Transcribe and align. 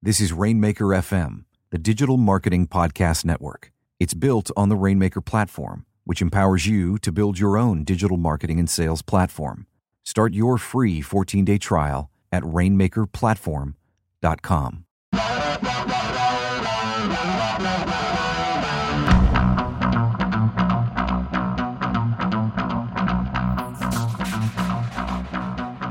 This 0.00 0.20
is 0.20 0.32
Rainmaker 0.32 0.84
FM, 0.84 1.42
the 1.70 1.78
digital 1.78 2.16
marketing 2.16 2.68
podcast 2.68 3.24
network. 3.24 3.72
It's 3.98 4.14
built 4.14 4.48
on 4.56 4.68
the 4.68 4.76
Rainmaker 4.76 5.20
platform, 5.20 5.86
which 6.04 6.22
empowers 6.22 6.68
you 6.68 6.98
to 6.98 7.10
build 7.10 7.40
your 7.40 7.58
own 7.58 7.82
digital 7.82 8.16
marketing 8.16 8.60
and 8.60 8.70
sales 8.70 9.02
platform. 9.02 9.66
Start 10.04 10.34
your 10.34 10.56
free 10.56 11.00
14 11.00 11.44
day 11.44 11.58
trial 11.58 12.12
at 12.30 12.44
rainmakerplatform.com. 12.44 14.84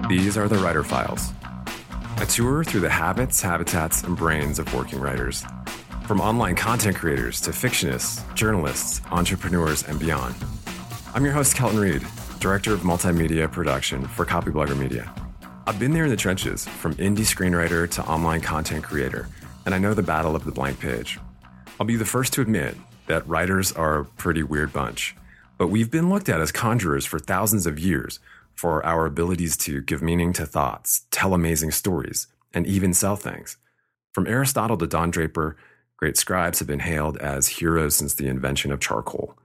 These 0.07 0.37
are 0.37 0.47
the 0.47 0.59
Writer 0.63 0.83
Files, 0.83 1.33
a 2.19 2.25
tour 2.25 2.63
through 2.63 2.79
the 2.79 2.89
habits, 2.89 3.39
habitats, 3.39 4.01
and 4.01 4.17
brains 4.17 4.57
of 4.57 4.73
working 4.73 4.99
writers. 4.99 5.45
From 6.07 6.19
online 6.19 6.55
content 6.55 6.97
creators 6.97 7.39
to 7.41 7.51
fictionists, 7.51 8.23
journalists, 8.33 9.01
entrepreneurs, 9.11 9.83
and 9.83 9.99
beyond. 9.99 10.33
I'm 11.13 11.23
your 11.23 11.33
host, 11.33 11.55
Kelton 11.55 11.79
Reid, 11.79 12.01
Director 12.39 12.73
of 12.73 12.79
Multimedia 12.79 13.51
Production 13.51 14.07
for 14.07 14.25
Copyblogger 14.25 14.75
Media. 14.75 15.13
I've 15.67 15.77
been 15.77 15.93
there 15.93 16.05
in 16.05 16.09
the 16.09 16.15
trenches, 16.15 16.67
from 16.67 16.95
indie 16.95 17.19
screenwriter 17.19 17.87
to 17.91 18.03
online 18.05 18.41
content 18.41 18.83
creator, 18.83 19.27
and 19.67 19.75
I 19.75 19.77
know 19.77 19.93
the 19.93 20.01
battle 20.01 20.35
of 20.35 20.43
the 20.43 20.51
blank 20.51 20.79
page. 20.79 21.19
I'll 21.79 21.85
be 21.85 21.97
the 21.97 22.05
first 22.05 22.33
to 22.33 22.41
admit 22.41 22.75
that 23.05 23.27
writers 23.27 23.71
are 23.73 23.99
a 23.99 24.05
pretty 24.05 24.41
weird 24.41 24.73
bunch, 24.73 25.15
but 25.59 25.67
we've 25.67 25.91
been 25.91 26.09
looked 26.09 26.29
at 26.29 26.41
as 26.41 26.51
conjurers 26.51 27.05
for 27.05 27.19
thousands 27.19 27.67
of 27.67 27.77
years 27.77 28.19
for 28.57 28.83
our 28.83 29.05
abilities 29.05 29.55
to 29.55 29.81
give 29.81 30.01
meaning 30.01 30.33
to 30.33 30.45
thoughts, 30.45 31.05
tell 31.11 31.35
amazing 31.35 31.69
stories, 31.69 32.25
and 32.51 32.65
even 32.65 32.91
sell 32.91 33.15
things. 33.15 33.57
From 34.13 34.25
Aristotle 34.25 34.77
to 34.77 34.87
Don 34.87 35.11
Draper, 35.11 35.55
great 35.95 36.17
scribes 36.17 36.57
have 36.57 36.67
been 36.67 36.79
hailed 36.79 37.17
as 37.17 37.47
heroes 37.47 37.95
since 37.95 38.15
the 38.15 38.27
invention 38.27 38.71
of 38.71 38.79
charcoal. 38.79 39.37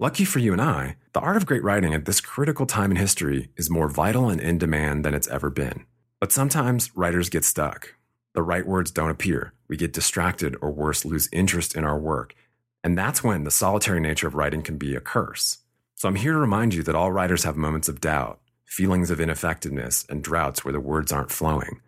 Lucky 0.00 0.24
for 0.24 0.40
you 0.40 0.52
and 0.52 0.60
I, 0.60 0.96
the 1.12 1.20
art 1.20 1.36
of 1.36 1.46
great 1.46 1.62
writing 1.62 1.94
at 1.94 2.06
this 2.06 2.20
critical 2.20 2.66
time 2.66 2.90
in 2.90 2.96
history 2.96 3.50
is 3.56 3.70
more 3.70 3.88
vital 3.88 4.28
and 4.28 4.40
in 4.40 4.58
demand 4.58 5.04
than 5.04 5.14
it's 5.14 5.28
ever 5.28 5.48
been. 5.48 5.84
But 6.18 6.32
sometimes 6.32 6.96
writers 6.96 7.28
get 7.28 7.44
stuck. 7.44 7.94
The 8.34 8.42
right 8.42 8.66
words 8.66 8.90
don't 8.90 9.10
appear. 9.10 9.52
We 9.68 9.76
get 9.76 9.92
distracted 9.92 10.56
or 10.60 10.72
worse, 10.72 11.04
lose 11.04 11.28
interest 11.32 11.76
in 11.76 11.84
our 11.84 11.98
work. 11.98 12.34
And 12.82 12.98
that's 12.98 13.22
when 13.22 13.44
the 13.44 13.50
solitary 13.52 14.00
nature 14.00 14.26
of 14.26 14.34
writing 14.34 14.62
can 14.62 14.76
be 14.76 14.96
a 14.96 15.00
curse. 15.00 15.58
So 16.00 16.08
I'm 16.08 16.14
here 16.14 16.32
to 16.32 16.38
remind 16.38 16.72
you 16.72 16.82
that 16.84 16.94
all 16.94 17.12
writers 17.12 17.44
have 17.44 17.58
moments 17.58 17.86
of 17.86 18.00
doubt, 18.00 18.40
feelings 18.64 19.10
of 19.10 19.20
ineffectiveness, 19.20 20.06
and 20.08 20.24
droughts 20.24 20.64
where 20.64 20.72
the 20.72 20.80
words 20.80 21.12
aren't 21.12 21.30
flowing. 21.30 21.82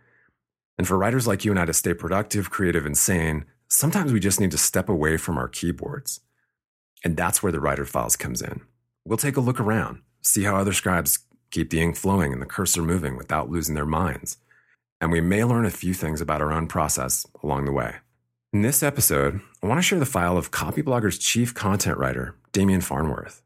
And 0.77 0.87
for 0.87 0.99
writers 0.99 1.27
like 1.27 1.47
you 1.47 1.50
and 1.50 1.59
I 1.59 1.65
to 1.65 1.73
stay 1.73 1.95
productive, 1.95 2.50
creative, 2.50 2.84
and 2.84 2.95
sane, 2.95 3.47
sometimes 3.69 4.12
we 4.12 4.21
just 4.21 4.39
need 4.39 4.50
to 4.50 4.59
step 4.59 4.91
away 4.91 5.17
from 5.17 5.39
our 5.39 5.49
keyboards. 5.49 6.21
And 7.03 7.17
that's 7.17 7.43
where 7.43 7.53
the 7.53 7.59
writer 7.59 7.87
files 7.87 8.17
comes 8.17 8.43
in. 8.43 8.61
We'll 9.06 9.17
take 9.17 9.39
a 9.39 9.41
look 9.41 9.59
around, 9.59 10.03
see 10.21 10.43
how 10.43 10.56
other 10.56 10.75
scribes 10.75 11.21
keep 11.50 11.71
the 11.71 11.81
ink 11.81 11.97
flowing 11.97 12.34
and 12.34 12.43
the 12.43 12.44
cursor 12.44 12.83
moving 12.83 13.17
without 13.17 13.49
losing 13.49 13.77
their 13.77 13.87
minds. 13.87 14.37
And 15.00 15.11
we 15.11 15.23
may 15.23 15.43
learn 15.43 15.65
a 15.65 15.71
few 15.71 15.94
things 15.94 16.21
about 16.21 16.43
our 16.43 16.53
own 16.53 16.67
process 16.67 17.27
along 17.43 17.65
the 17.65 17.73
way. 17.73 17.94
In 18.53 18.61
this 18.61 18.83
episode, 18.83 19.41
I 19.62 19.69
want 19.69 19.79
to 19.79 19.83
share 19.83 19.99
the 19.99 20.05
file 20.05 20.37
of 20.37 20.50
Copyblogger's 20.50 21.17
chief 21.17 21.55
content 21.55 21.97
writer, 21.97 22.37
Demian 22.53 22.83
Farnworth. 22.83 23.43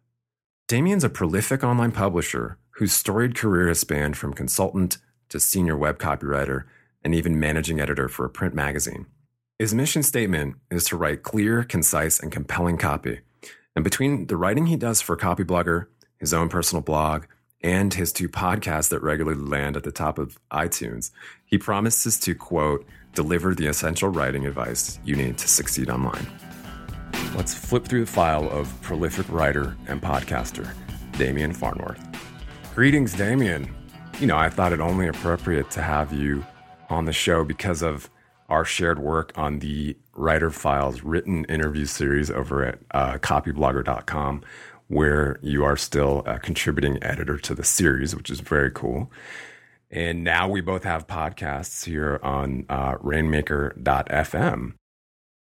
Demian's 0.68 1.04
a 1.04 1.08
prolific 1.08 1.62
online 1.62 1.92
publisher 1.92 2.58
whose 2.70 2.92
storied 2.92 3.36
career 3.36 3.68
has 3.68 3.80
spanned 3.80 4.16
from 4.16 4.34
consultant 4.34 4.98
to 5.28 5.40
senior 5.40 5.76
web 5.76 5.98
copywriter 5.98 6.64
and 7.04 7.14
even 7.14 7.38
managing 7.38 7.80
editor 7.80 8.08
for 8.08 8.24
a 8.24 8.30
print 8.30 8.54
magazine. 8.54 9.06
His 9.58 9.74
mission 9.74 10.02
statement 10.02 10.56
is 10.70 10.84
to 10.86 10.96
write 10.96 11.22
clear, 11.22 11.62
concise, 11.62 12.18
and 12.18 12.32
compelling 12.32 12.78
copy 12.78 13.20
and 13.76 13.84
between 13.84 14.26
the 14.26 14.36
writing 14.38 14.66
he 14.66 14.76
does 14.76 15.02
for 15.02 15.16
Copyblogger, 15.16 15.86
his 16.18 16.32
own 16.32 16.48
personal 16.48 16.82
blog, 16.82 17.26
and 17.62 17.92
his 17.92 18.12
two 18.12 18.28
podcasts 18.28 18.88
that 18.88 19.02
regularly 19.02 19.38
land 19.40 19.76
at 19.76 19.84
the 19.84 19.92
top 19.92 20.18
of 20.18 20.38
iTunes, 20.50 21.10
he 21.44 21.58
promises 21.58 22.18
to, 22.20 22.34
quote, 22.34 22.86
deliver 23.14 23.54
the 23.54 23.66
essential 23.66 24.08
writing 24.08 24.46
advice 24.46 24.98
you 25.04 25.14
need 25.14 25.36
to 25.38 25.48
succeed 25.48 25.90
online. 25.90 26.26
Let's 27.36 27.52
flip 27.52 27.84
through 27.84 28.06
the 28.06 28.10
file 28.10 28.48
of 28.48 28.80
prolific 28.80 29.28
writer 29.28 29.76
and 29.88 30.00
podcaster, 30.00 30.72
Demian 31.12 31.54
Farnworth. 31.54 32.02
Greetings, 32.74 33.14
Demian. 33.14 33.68
You 34.18 34.26
know, 34.26 34.38
I 34.38 34.48
thought 34.48 34.72
it 34.72 34.80
only 34.80 35.06
appropriate 35.06 35.70
to 35.72 35.82
have 35.82 36.14
you 36.14 36.46
on 36.88 37.04
the 37.04 37.12
show 37.12 37.44
because 37.44 37.82
of 37.82 38.08
our 38.48 38.64
shared 38.64 38.98
work 38.98 39.32
on 39.36 39.58
the 39.58 39.98
Writer 40.14 40.50
Files 40.50 41.02
written 41.02 41.44
interview 41.44 41.84
series 41.84 42.30
over 42.30 42.64
at 42.64 42.78
uh, 42.92 43.18
copyblogger.com, 43.18 44.42
where 44.88 45.38
you 45.42 45.62
are 45.62 45.76
still 45.76 46.22
a 46.24 46.38
contributing 46.38 46.98
editor 47.02 47.36
to 47.36 47.54
the 47.54 47.64
series, 47.64 48.16
which 48.16 48.30
is 48.30 48.40
very 48.40 48.70
cool. 48.70 49.12
And 49.90 50.24
now 50.24 50.48
we 50.48 50.62
both 50.62 50.84
have 50.84 51.06
podcasts 51.06 51.84
here 51.84 52.18
on 52.22 52.64
uh, 52.70 52.96
rainmaker.fm. 53.02 54.72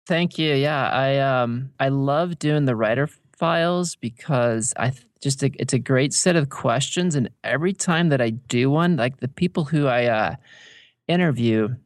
Thank 0.07 0.39
you. 0.39 0.55
Yeah, 0.55 0.89
I 0.89 1.19
um 1.19 1.71
I 1.81 1.89
love 1.89 2.39
doing 2.39 2.65
the 2.65 2.77
writer 2.77 3.09
files 3.37 3.97
because 3.97 4.73
I 4.77 4.93
just 5.21 5.43
a, 5.43 5.51
it's 5.59 5.73
a 5.73 5.79
great 5.79 6.13
set 6.13 6.37
of 6.37 6.49
questions 6.51 7.15
and 7.17 7.29
every 7.43 7.73
time 7.73 8.09
that 8.11 8.21
I 8.21 8.31
do 8.31 8.71
one, 8.71 8.97
like 8.97 9.19
the 9.19 9.29
people 9.29 9.65
who 9.65 9.87
I 9.87 10.07
uh 10.07 10.37
interview 11.09 11.77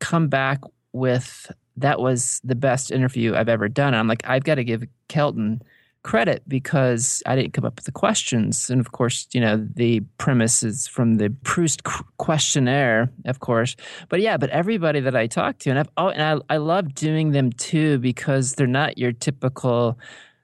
come 0.00 0.28
back 0.28 0.60
with 0.92 1.52
that 1.76 2.00
was 2.00 2.40
the 2.44 2.54
best 2.56 2.90
interview 2.92 3.34
I've 3.36 3.48
ever 3.48 3.68
done. 3.68 3.94
I'm 3.94 4.08
like, 4.08 4.22
I've 4.26 4.44
got 4.44 4.56
to 4.56 4.64
give 4.64 4.84
Kelton 5.08 5.62
credit 6.04 6.42
because 6.46 7.22
I 7.26 7.34
didn't 7.34 7.54
come 7.54 7.64
up 7.64 7.76
with 7.76 7.86
the 7.86 7.92
questions. 7.92 8.70
And 8.70 8.78
of 8.78 8.92
course, 8.92 9.26
you 9.32 9.40
know, 9.40 9.56
the 9.74 10.00
premise 10.18 10.62
is 10.62 10.86
from 10.86 11.16
the 11.16 11.30
Proust 11.42 11.82
questionnaire, 12.18 13.10
of 13.24 13.40
course. 13.40 13.74
But 14.10 14.20
yeah, 14.20 14.36
but 14.36 14.50
everybody 14.50 15.00
that 15.00 15.16
I 15.16 15.26
talk 15.26 15.58
to, 15.60 15.70
and 15.70 15.78
I've, 15.78 15.88
oh, 15.96 16.10
and 16.10 16.22
I, 16.22 16.54
I 16.54 16.58
love 16.58 16.94
doing 16.94 17.32
them 17.32 17.50
too 17.52 17.98
because 17.98 18.52
they're 18.52 18.66
not 18.66 18.98
your 18.98 19.12
typical, 19.12 19.98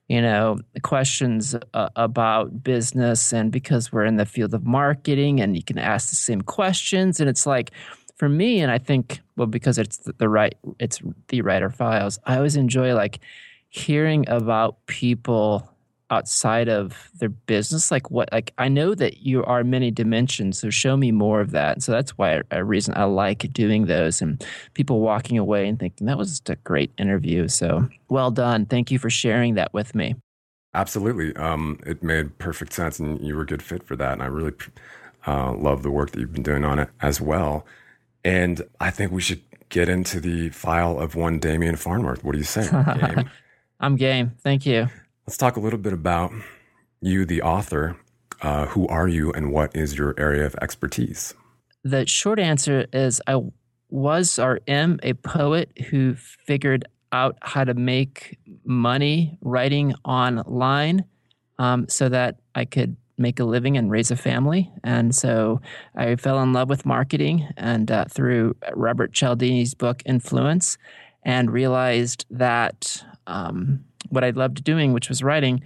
you 0.09 0.23
know, 0.23 0.59
questions 0.83 1.55
uh, 1.75 1.91
about 1.95 2.65
business 2.65 3.33
and 3.33 3.53
because 3.53 3.93
we're 3.93 4.06
in 4.06 4.17
the 4.17 4.27
field 4.27 4.55
of 4.55 4.65
marketing 4.65 5.41
and 5.41 5.56
you 5.56 5.63
can 5.63 5.79
ask 5.79 6.09
the 6.09 6.17
same 6.17 6.41
questions. 6.41 7.21
And 7.21 7.29
it's 7.29 7.47
like, 7.47 7.71
for 8.17 8.29
me, 8.31 8.61
and 8.61 8.71
I 8.71 8.79
think 8.79 9.21
well 9.37 9.47
because 9.47 9.79
it's 9.79 9.99
the, 9.99 10.15
the 10.15 10.29
right, 10.29 10.55
it's 10.79 11.01
the 11.29 11.43
writer 11.43 11.71
files. 11.71 12.19
I 12.25 12.37
always 12.37 12.56
enjoy 12.56 12.95
like 12.95 13.21
hearing 13.70 14.28
about 14.28 14.84
people 14.87 15.70
outside 16.11 16.69
of 16.69 17.08
their 17.20 17.28
business 17.28 17.90
like 17.90 18.11
what 18.11 18.28
like 18.32 18.52
i 18.58 18.69
know 18.69 18.94
that 18.96 19.19
you 19.19 19.44
are 19.44 19.62
many 19.62 19.93
dimensions 19.93 20.58
so 20.58 20.69
show 20.69 20.96
me 20.96 21.12
more 21.12 21.40
of 21.40 21.52
that. 21.52 21.82
So 21.82 21.93
that's 21.93 22.19
why 22.19 22.43
a 22.50 22.64
reason 22.64 22.94
i 22.96 23.05
like 23.05 23.52
doing 23.52 23.87
those 23.87 24.20
and 24.20 24.44
people 24.75 25.00
walking 25.00 25.38
away 25.38 25.69
and 25.69 25.78
thinking 25.78 26.06
that 26.08 26.19
was 26.19 26.31
just 26.31 26.50
a 26.50 26.56
great 26.56 26.90
interview. 26.99 27.49
So 27.49 27.88
well 28.08 28.31
done. 28.31 28.67
Thank 28.67 28.90
you 28.90 28.99
for 28.99 29.08
sharing 29.08 29.55
that 29.55 29.72
with 29.72 29.94
me. 29.94 30.17
Absolutely. 30.75 31.34
Um, 31.37 31.81
it 31.84 32.02
made 32.02 32.38
perfect 32.38 32.72
sense 32.72 32.99
and 32.99 33.20
you 33.20 33.37
were 33.37 33.43
a 33.43 33.46
good 33.46 33.62
fit 33.62 33.82
for 33.84 33.96
that 33.96 34.12
and 34.12 34.22
i 34.22 34.26
really 34.26 34.52
uh, 35.26 35.52
love 35.52 35.82
the 35.82 35.90
work 35.90 36.11
that 36.11 36.20
you've 36.20 36.32
been 36.32 36.43
doing 36.43 36.64
on 36.64 36.78
it 36.81 36.88
as 37.00 37.20
well. 37.20 37.64
And 38.25 38.62
i 38.81 38.90
think 38.90 39.12
we 39.12 39.20
should 39.20 39.43
get 39.69 39.88
into 39.88 40.19
the 40.19 40.49
file 40.49 40.99
of 40.99 41.14
one 41.14 41.38
demian 41.38 41.78
farnworth. 41.78 42.25
What 42.25 42.32
do 42.32 42.38
you 42.38 42.44
say 42.44 42.69
i'm 43.81 43.97
game 43.97 44.32
thank 44.43 44.65
you 44.65 44.88
Let's 45.31 45.38
talk 45.38 45.56
a 45.56 45.61
little 45.61 45.79
bit 45.79 45.93
about 45.93 46.32
you, 47.00 47.25
the 47.25 47.41
author. 47.43 47.97
Uh, 48.43 48.67
who 48.67 48.88
are 48.88 49.06
you 49.06 49.31
and 49.31 49.53
what 49.53 49.77
is 49.77 49.97
your 49.97 50.12
area 50.19 50.44
of 50.44 50.56
expertise? 50.61 51.35
The 51.85 52.05
short 52.05 52.41
answer 52.41 52.87
is 52.93 53.23
I 53.29 53.41
was 53.91 54.41
or 54.41 54.59
am 54.67 54.99
a 55.05 55.12
poet 55.12 55.71
who 55.88 56.17
figured 56.17 56.85
out 57.12 57.38
how 57.43 57.62
to 57.62 57.75
make 57.75 58.41
money 58.65 59.38
writing 59.41 59.94
online 60.05 61.05
um, 61.61 61.88
so 61.88 62.09
that 62.09 62.41
I 62.56 62.65
could 62.65 62.97
make 63.17 63.38
a 63.38 63.44
living 63.44 63.77
and 63.77 63.88
raise 63.88 64.11
a 64.11 64.17
family. 64.17 64.69
And 64.82 65.15
so 65.15 65.61
I 65.94 66.17
fell 66.17 66.43
in 66.43 66.53
love 66.53 66.69
with 66.69 66.85
marketing 66.85 67.47
and 67.56 67.88
uh, 67.88 68.06
through 68.06 68.56
Robert 68.75 69.12
Cialdini's 69.12 69.75
book 69.75 70.03
Influence 70.06 70.77
and 71.23 71.53
realized 71.53 72.25
that 72.31 73.05
um, 73.26 73.84
what 74.08 74.25
I 74.25 74.31
loved 74.31 74.64
doing, 74.64 74.93
which 74.93 75.08
was 75.08 75.22
writing, 75.22 75.62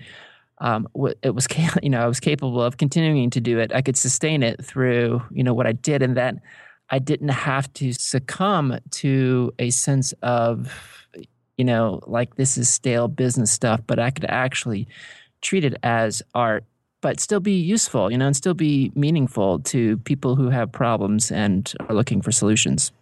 um, 0.58 0.88
it 1.22 1.34
was 1.34 1.46
you 1.82 1.90
know 1.90 2.02
I 2.02 2.06
was 2.06 2.20
capable 2.20 2.62
of 2.62 2.76
continuing 2.76 3.30
to 3.30 3.40
do 3.40 3.58
it. 3.58 3.72
I 3.74 3.82
could 3.82 3.96
sustain 3.96 4.42
it 4.42 4.64
through 4.64 5.22
you 5.30 5.42
know 5.44 5.54
what 5.54 5.66
I 5.66 5.72
did, 5.72 6.02
and 6.02 6.16
that 6.16 6.36
I 6.90 6.98
didn't 6.98 7.28
have 7.28 7.72
to 7.74 7.92
succumb 7.92 8.78
to 8.90 9.52
a 9.58 9.70
sense 9.70 10.12
of 10.22 11.06
you 11.56 11.64
know 11.64 12.00
like 12.06 12.36
this 12.36 12.56
is 12.58 12.68
stale 12.68 13.08
business 13.08 13.50
stuff, 13.50 13.80
but 13.86 13.98
I 13.98 14.10
could 14.10 14.26
actually 14.28 14.86
treat 15.40 15.64
it 15.64 15.76
as 15.82 16.22
art, 16.34 16.64
but 17.00 17.20
still 17.20 17.40
be 17.40 17.52
useful, 17.52 18.10
you 18.10 18.16
know, 18.16 18.26
and 18.26 18.36
still 18.36 18.54
be 18.54 18.90
meaningful 18.94 19.58
to 19.60 19.98
people 19.98 20.36
who 20.36 20.48
have 20.48 20.72
problems 20.72 21.30
and 21.30 21.72
are 21.88 21.94
looking 21.94 22.22
for 22.22 22.32
solutions. 22.32 22.92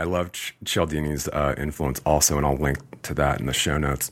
I 0.00 0.04
love 0.04 0.32
Cialdini's 0.64 1.28
uh, 1.28 1.54
influence 1.58 2.00
also, 2.06 2.38
and 2.38 2.46
I'll 2.46 2.56
link 2.56 2.78
to 3.02 3.12
that 3.14 3.38
in 3.38 3.44
the 3.44 3.52
show 3.52 3.76
notes. 3.76 4.10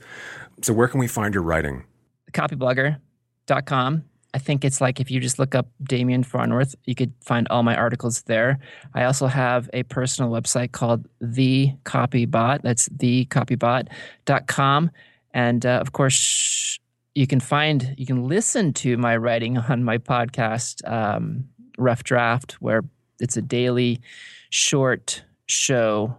So, 0.60 0.74
where 0.74 0.86
can 0.86 1.00
we 1.00 1.08
find 1.08 1.32
your 1.32 1.42
writing? 1.42 1.84
Copyblogger.com. 2.32 4.04
I 4.34 4.38
think 4.38 4.66
it's 4.66 4.82
like 4.82 5.00
if 5.00 5.10
you 5.10 5.18
just 5.18 5.38
look 5.38 5.54
up 5.54 5.70
Demian 5.82 6.26
Farnworth, 6.26 6.74
you 6.84 6.94
could 6.94 7.14
find 7.24 7.48
all 7.48 7.62
my 7.62 7.74
articles 7.74 8.20
there. 8.24 8.58
I 8.94 9.04
also 9.04 9.28
have 9.28 9.70
a 9.72 9.82
personal 9.84 10.30
website 10.30 10.72
called 10.72 11.08
The 11.22 11.72
Copybot. 11.84 12.60
That's 12.60 12.90
thecopybot.com. 12.90 14.90
And 15.32 15.64
uh, 15.64 15.78
of 15.80 15.92
course, 15.92 16.78
you 17.14 17.26
can 17.26 17.40
find, 17.40 17.94
you 17.96 18.04
can 18.04 18.28
listen 18.28 18.74
to 18.74 18.98
my 18.98 19.16
writing 19.16 19.56
on 19.70 19.84
my 19.84 19.96
podcast, 19.96 20.86
um, 20.86 21.48
Rough 21.78 22.04
Draft, 22.04 22.60
where 22.60 22.82
it's 23.20 23.38
a 23.38 23.42
daily 23.42 24.02
short 24.50 25.22
show 25.48 26.16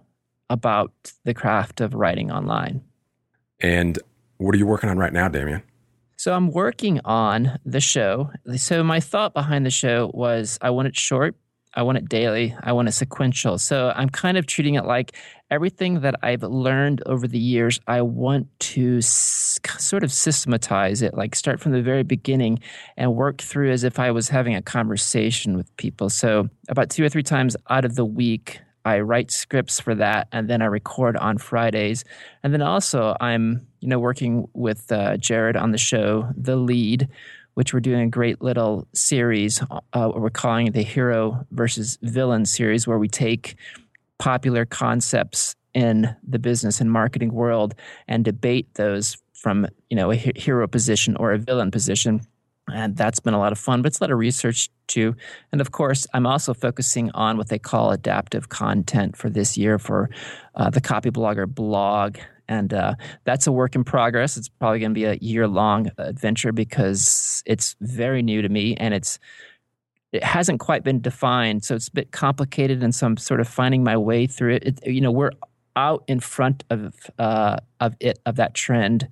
about 0.49 0.91
the 1.23 1.33
craft 1.33 1.81
of 1.81 1.93
writing 1.93 2.31
online. 2.31 2.81
And 3.59 3.99
what 4.37 4.55
are 4.55 4.57
you 4.57 4.65
working 4.67 4.89
on 4.89 4.97
right 4.97 5.13
now, 5.13 5.29
Demian? 5.29 5.61
So 6.17 6.33
I'm 6.33 6.51
working 6.51 6.99
on 7.05 7.59
the 7.65 7.79
show. 7.79 8.29
So 8.57 8.83
my 8.83 8.99
thought 8.99 9.33
behind 9.33 9.65
the 9.65 9.71
show 9.71 10.11
was 10.13 10.57
I 10.61 10.69
want 10.69 10.89
it 10.89 10.95
short, 10.97 11.35
I 11.75 11.83
want 11.83 11.97
it 11.97 12.09
daily, 12.09 12.55
I 12.61 12.73
want 12.73 12.87
it 12.89 12.93
sequential. 12.93 13.57
So 13.57 13.93
I'm 13.95 14.09
kind 14.09 14.37
of 14.37 14.45
treating 14.45 14.75
it 14.75 14.85
like 14.85 15.15
everything 15.51 16.01
that 16.01 16.15
I've 16.21 16.43
learned 16.43 17.01
over 17.05 17.27
the 17.27 17.39
years, 17.39 17.79
I 17.87 18.01
want 18.01 18.47
to 18.59 18.97
s- 18.97 19.59
sort 19.77 20.03
of 20.03 20.11
systematize 20.11 21.01
it, 21.01 21.13
like 21.13 21.35
start 21.35 21.59
from 21.59 21.71
the 21.71 21.81
very 21.81 22.03
beginning 22.03 22.59
and 22.97 23.15
work 23.15 23.41
through 23.41 23.71
as 23.71 23.83
if 23.83 23.99
I 23.99 24.11
was 24.11 24.29
having 24.29 24.55
a 24.55 24.61
conversation 24.61 25.55
with 25.55 25.75
people. 25.77 26.09
So 26.09 26.49
about 26.67 26.89
two 26.89 27.03
or 27.03 27.09
three 27.09 27.23
times 27.23 27.55
out 27.69 27.85
of 27.85 27.95
the 27.95 28.05
week, 28.05 28.59
I 28.89 28.99
write 29.01 29.31
scripts 29.31 29.79
for 29.79 29.93
that, 29.95 30.27
and 30.31 30.49
then 30.49 30.61
I 30.61 30.65
record 30.65 31.15
on 31.17 31.37
Fridays. 31.37 32.03
And 32.43 32.53
then 32.53 32.61
also, 32.61 33.15
I'm 33.19 33.67
you 33.81 33.87
know 33.87 33.99
working 33.99 34.47
with 34.53 34.91
uh, 34.91 35.17
Jerod 35.17 35.59
on 35.59 35.71
the 35.71 35.77
show, 35.77 36.27
The 36.35 36.55
Lede, 36.57 37.07
which 37.53 37.73
we're 37.73 37.79
doing 37.79 38.01
a 38.01 38.09
great 38.09 38.41
little 38.41 38.87
series. 38.93 39.61
Uh, 39.93 40.11
we're 40.15 40.29
calling 40.29 40.71
the 40.71 40.81
Hero 40.81 41.45
versus 41.51 41.97
Villain 42.01 42.45
series, 42.45 42.87
where 42.87 42.99
we 42.99 43.07
take 43.07 43.55
popular 44.17 44.65
concepts 44.65 45.55
in 45.73 46.15
the 46.27 46.39
business 46.39 46.81
and 46.81 46.91
marketing 46.91 47.33
world 47.33 47.75
and 48.07 48.25
debate 48.25 48.73
those 48.73 49.17
from 49.33 49.67
you 49.89 49.95
know 49.95 50.11
a 50.11 50.15
hero 50.15 50.67
position 50.67 51.15
or 51.15 51.31
a 51.31 51.37
villain 51.37 51.71
position 51.71 52.21
and 52.73 52.95
that's 52.95 53.19
been 53.19 53.33
a 53.33 53.39
lot 53.39 53.51
of 53.51 53.59
fun, 53.59 53.81
but 53.81 53.87
it's 53.87 53.99
a 53.99 54.03
lot 54.03 54.11
of 54.11 54.17
research 54.17 54.69
too. 54.87 55.15
And 55.51 55.61
of 55.61 55.71
course, 55.71 56.07
I'm 56.13 56.25
also 56.25 56.53
focusing 56.53 57.11
on 57.11 57.37
what 57.37 57.49
they 57.49 57.59
call 57.59 57.91
adaptive 57.91 58.49
content 58.49 59.15
for 59.15 59.29
this 59.29 59.57
year 59.57 59.79
for 59.79 60.09
uh, 60.55 60.69
the 60.69 60.81
Copyblogger 60.81 61.47
blog. 61.47 62.17
And 62.47 62.73
uh, 62.73 62.95
that's 63.25 63.45
a 63.45 63.51
work 63.51 63.75
in 63.75 63.83
progress. 63.83 64.35
It's 64.35 64.49
probably 64.49 64.79
going 64.79 64.91
to 64.91 64.95
be 64.95 65.05
a 65.05 65.15
year 65.15 65.47
long 65.47 65.91
adventure 65.97 66.51
because 66.51 67.43
it's 67.45 67.75
very 67.79 68.23
new 68.23 68.41
to 68.41 68.49
me 68.49 68.75
and 68.75 68.93
it's 68.93 69.19
it 70.11 70.23
hasn't 70.23 70.59
quite 70.59 70.83
been 70.83 71.01
defined. 71.01 71.63
So 71.63 71.75
it's 71.75 71.87
a 71.87 71.91
bit 71.91 72.11
complicated, 72.11 72.83
and 72.83 72.93
so 72.93 73.05
I'm 73.05 73.17
sort 73.17 73.39
of 73.39 73.47
finding 73.47 73.83
my 73.83 73.95
way 73.95 74.25
through 74.25 74.55
it. 74.55 74.63
it 74.63 74.87
you 74.87 75.01
know, 75.01 75.11
we're 75.11 75.31
out 75.75 76.03
in 76.07 76.19
front 76.19 76.63
of 76.69 76.95
uh, 77.19 77.57
of 77.79 77.95
it 77.99 78.19
of 78.25 78.35
that 78.37 78.53
trend, 78.53 79.07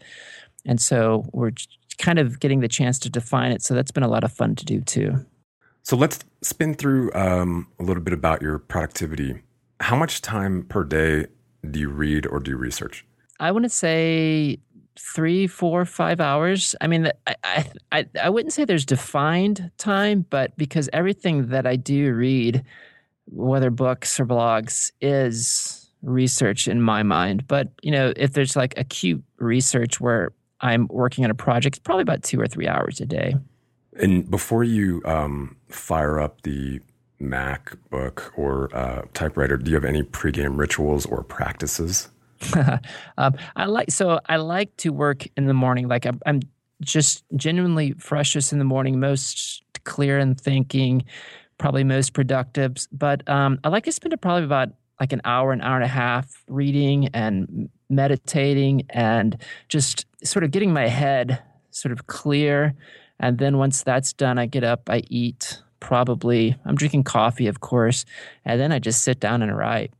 and 0.65 0.81
so 0.81 1.25
we're 1.33 1.51
kind 1.97 2.19
of 2.19 2.39
getting 2.39 2.59
the 2.59 2.67
chance 2.67 2.99
to 2.99 3.09
define 3.09 3.51
it. 3.51 3.61
So 3.61 3.73
that's 3.73 3.91
been 3.91 4.03
a 4.03 4.07
lot 4.07 4.23
of 4.23 4.31
fun 4.31 4.55
to 4.55 4.65
do 4.65 4.81
too. 4.81 5.25
So 5.83 5.95
let's 5.95 6.19
spin 6.41 6.73
through 6.73 7.13
um, 7.13 7.67
a 7.79 7.83
little 7.83 8.03
bit 8.03 8.13
about 8.13 8.41
your 8.41 8.59
productivity. 8.59 9.41
How 9.79 9.95
much 9.95 10.21
time 10.21 10.63
per 10.63 10.83
day 10.83 11.27
do 11.69 11.79
you 11.79 11.89
read 11.89 12.25
or 12.25 12.39
do 12.39 12.51
you 12.51 12.57
research? 12.57 13.05
I 13.39 13.51
want 13.51 13.63
to 13.63 13.69
say 13.69 14.59
three, 14.99 15.47
four, 15.47 15.85
five 15.85 16.19
hours. 16.19 16.75
I 16.81 16.88
mean, 16.88 17.11
I, 17.44 17.69
I, 17.91 18.05
I 18.21 18.29
wouldn't 18.29 18.53
say 18.53 18.65
there's 18.65 18.85
defined 18.85 19.71
time, 19.77 20.25
but 20.30 20.57
because 20.57 20.89
everything 20.92 21.47
that 21.47 21.66
I 21.68 21.75
do 21.75 22.13
read, 22.13 22.63
whether 23.25 23.69
books 23.69 24.19
or 24.19 24.25
blogs, 24.25 24.92
is 25.01 25.89
research 26.01 26.68
in 26.68 26.81
my 26.81 27.04
mind. 27.04 27.47
But 27.47 27.69
you 27.81 27.92
know, 27.92 28.13
if 28.16 28.33
there's 28.33 28.56
like 28.56 28.73
acute 28.77 29.23
research 29.37 29.99
where 29.99 30.31
I'm 30.61 30.87
working 30.87 31.23
on 31.23 31.31
a 31.31 31.35
project, 31.35 31.83
probably 31.83 32.04
about 32.04 32.23
two 32.23 32.40
or 32.40 32.47
three 32.47 32.68
hours 32.68 32.99
a 32.99 33.06
day. 33.06 33.35
And 33.99 34.30
before 34.30 34.64
you 34.64 35.02
um, 35.06 35.56
fire 35.69 36.19
up 36.19 36.42
the 36.42 36.80
MacBook 37.21 38.31
or 38.37 38.76
uh, 38.76 39.04
typewriter, 39.14 39.57
do 39.57 39.69
you 39.69 39.76
have 39.76 39.85
any 39.85 40.04
pregame 40.04 40.57
rituals 40.57 41.06
or 41.06 41.23
practices? 41.23 42.09
um, 43.18 43.33
I 43.56 43.66
like 43.66 43.90
so 43.90 44.19
I 44.28 44.35
like 44.37 44.76
to 44.78 44.90
work 44.92 45.26
in 45.35 45.47
the 45.47 45.56
morning. 45.56 45.87
Like 45.87 46.06
I'm, 46.06 46.19
I'm 46.28 46.42
just 46.81 47.23
genuinely 47.35 47.94
freshest 47.94 48.54
in 48.54 48.59
the 48.59 48.66
morning, 48.66 48.99
most 48.99 49.64
clear 49.85 50.19
in 50.19 50.35
thinking, 50.35 51.06
probably 51.57 51.83
most 51.83 52.14
productive. 52.14 52.76
But 52.92 53.28
um, 53.28 53.59
I 53.64 53.69
like 53.69 53.85
to 53.85 53.92
spend 53.92 54.19
probably 54.21 54.44
about 54.44 54.69
like 54.99 55.14
an 55.14 55.21
hour, 55.26 55.52
an 55.52 55.61
hour 55.61 55.76
and 55.76 55.83
a 55.83 55.87
half 55.87 56.44
reading 56.47 57.09
and 57.14 57.69
meditating 57.89 58.85
and 58.89 59.37
just 59.69 60.06
sort 60.23 60.44
of 60.44 60.51
getting 60.51 60.73
my 60.73 60.87
head 60.87 61.41
sort 61.71 61.91
of 61.91 62.07
clear. 62.07 62.75
And 63.19 63.37
then 63.37 63.57
once 63.57 63.83
that's 63.83 64.13
done, 64.13 64.37
I 64.37 64.45
get 64.45 64.63
up, 64.63 64.89
I 64.89 65.03
eat, 65.09 65.61
probably, 65.79 66.56
I'm 66.65 66.75
drinking 66.75 67.03
coffee, 67.03 67.47
of 67.47 67.61
course, 67.61 68.06
and 68.45 68.59
then 68.59 68.71
I 68.71 68.79
just 68.79 69.03
sit 69.03 69.19
down 69.19 69.41
and 69.41 69.56
write. 69.57 69.91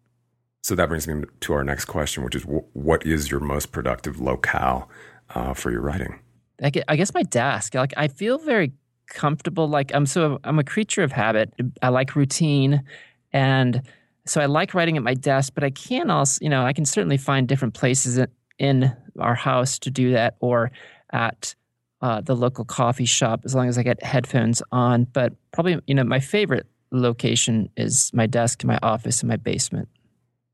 So 0.64 0.76
that 0.76 0.90
brings 0.90 1.08
me 1.08 1.24
to 1.42 1.54
our 1.54 1.64
next 1.64 1.86
question, 1.86 2.24
which 2.24 2.36
is 2.36 2.44
what 2.74 3.06
is 3.06 3.32
your 3.32 3.40
most 3.40 3.72
productive 3.72 4.20
locale 4.20 4.90
uh, 5.34 5.54
for 5.54 5.72
your 5.72 5.82
writing? 5.82 6.20
I 6.62 6.70
guess 6.70 7.14
my 7.14 7.24
desk. 7.24 7.76
Like 7.76 7.94
I 7.96 8.08
feel 8.08 8.38
very 8.40 8.74
comfortable. 9.08 9.68
Like 9.70 9.94
I'm 9.94 10.06
so 10.06 10.40
I'm 10.44 10.60
a 10.60 10.64
creature 10.64 11.04
of 11.04 11.12
habit. 11.12 11.54
I 11.82 11.90
like 11.90 12.16
routine, 12.16 12.84
and 13.32 13.82
so 14.30 14.42
I 14.42 14.46
like 14.46 14.74
writing 14.74 14.98
at 14.98 15.04
my 15.04 15.14
desk, 15.14 15.54
but 15.54 15.64
I 15.64 15.70
can 15.70 16.10
also, 16.10 16.40
you 16.42 16.50
know, 16.50 16.66
I 16.66 16.74
can 16.74 16.86
certainly 16.86 17.18
find 17.18 17.48
different 17.48 17.74
places 17.74 18.20
in 18.60 18.96
our 19.20 19.36
house 19.36 19.80
to 19.80 19.92
do 19.92 20.12
that 20.12 20.36
or 20.40 20.72
at 21.12 21.56
uh, 22.02 22.22
the 22.22 22.36
local 22.36 22.66
coffee 22.66 23.06
shop 23.06 23.42
as 23.46 23.56
long 23.56 23.68
as 23.68 23.78
I 23.78 23.84
get 23.84 24.04
headphones 24.04 24.62
on. 24.72 25.06
But 25.06 25.34
probably, 25.52 25.80
you 25.88 25.96
know, 25.96 26.04
my 26.04 26.20
favorite 26.20 26.68
location 26.92 27.70
is 27.78 28.12
my 28.14 28.28
desk, 28.28 28.64
my 28.64 28.80
office, 28.82 29.22
and 29.22 29.30
my 29.30 29.38
basement. 29.38 29.90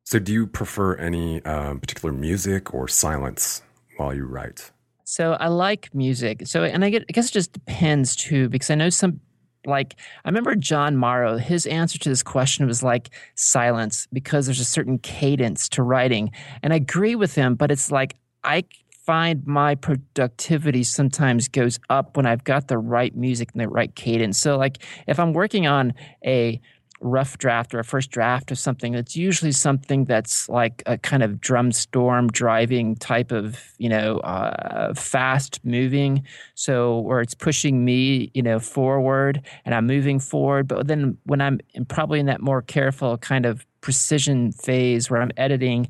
So, 0.05 0.19
do 0.19 0.33
you 0.33 0.47
prefer 0.47 0.95
any 0.95 1.43
um, 1.45 1.79
particular 1.79 2.13
music 2.13 2.73
or 2.73 2.87
silence 2.87 3.61
while 3.97 4.13
you 4.13 4.25
write? 4.25 4.71
So 5.03 5.33
I 5.33 5.47
like 5.47 5.93
music. 5.93 6.47
So 6.47 6.63
and 6.63 6.83
I 6.83 6.89
get 6.89 7.05
I 7.09 7.11
guess 7.11 7.29
it 7.29 7.33
just 7.33 7.53
depends 7.53 8.15
too 8.15 8.49
because 8.49 8.69
I 8.69 8.75
know 8.75 8.89
some 8.89 9.19
like 9.65 9.95
I 10.23 10.29
remember 10.29 10.55
Jon 10.55 10.97
Morrow, 10.97 11.37
his 11.37 11.65
answer 11.65 11.97
to 11.99 12.09
this 12.09 12.23
question 12.23 12.65
was 12.67 12.83
like 12.83 13.09
silence 13.35 14.07
because 14.11 14.45
there's 14.45 14.59
a 14.59 14.65
certain 14.65 14.97
cadence 14.99 15.69
to 15.69 15.83
writing. 15.83 16.31
And 16.61 16.73
I 16.73 16.77
agree 16.77 17.15
with 17.15 17.35
him, 17.35 17.55
but 17.55 17.71
it's 17.71 17.91
like 17.91 18.15
I 18.43 18.63
find 19.05 19.45
my 19.45 19.75
productivity 19.75 20.83
sometimes 20.83 21.47
goes 21.49 21.79
up 21.89 22.15
when 22.15 22.25
I've 22.25 22.43
got 22.43 22.67
the 22.69 22.77
right 22.77 23.15
music 23.15 23.49
and 23.51 23.61
the 23.61 23.67
right 23.67 23.93
cadence. 23.95 24.37
So 24.39 24.57
like 24.57 24.77
if 25.07 25.19
I'm 25.19 25.33
working 25.33 25.67
on 25.67 25.93
a 26.25 26.61
rough 27.03 27.37
draft 27.37 27.73
or 27.73 27.79
a 27.79 27.83
first 27.83 28.09
draft 28.09 28.51
of 28.51 28.57
something, 28.57 28.95
it's 28.95 29.15
usually 29.15 29.51
something 29.51 30.05
that's 30.05 30.49
like 30.49 30.81
a 30.85 30.97
kind 30.97 31.21
of 31.21 31.39
drum 31.39 31.71
storm 31.71 32.27
driving 32.29 32.95
type 32.95 33.31
of, 33.31 33.61
you 33.77 33.89
know, 33.89 34.17
uh, 34.19 34.93
fast 34.93 35.59
moving. 35.63 36.23
So 36.55 36.99
where 36.99 37.21
it's 37.21 37.33
pushing 37.35 37.85
me, 37.85 38.31
you 38.33 38.41
know, 38.41 38.59
forward 38.59 39.41
and 39.65 39.75
I'm 39.75 39.85
moving 39.85 40.19
forward. 40.19 40.67
But 40.67 40.87
then 40.87 41.17
when 41.25 41.41
I'm 41.41 41.59
probably 41.89 42.19
in 42.19 42.25
that 42.27 42.41
more 42.41 42.61
careful 42.61 43.17
kind 43.17 43.45
of 43.45 43.65
precision 43.81 44.51
phase 44.51 45.09
where 45.09 45.21
I'm 45.21 45.31
editing, 45.37 45.89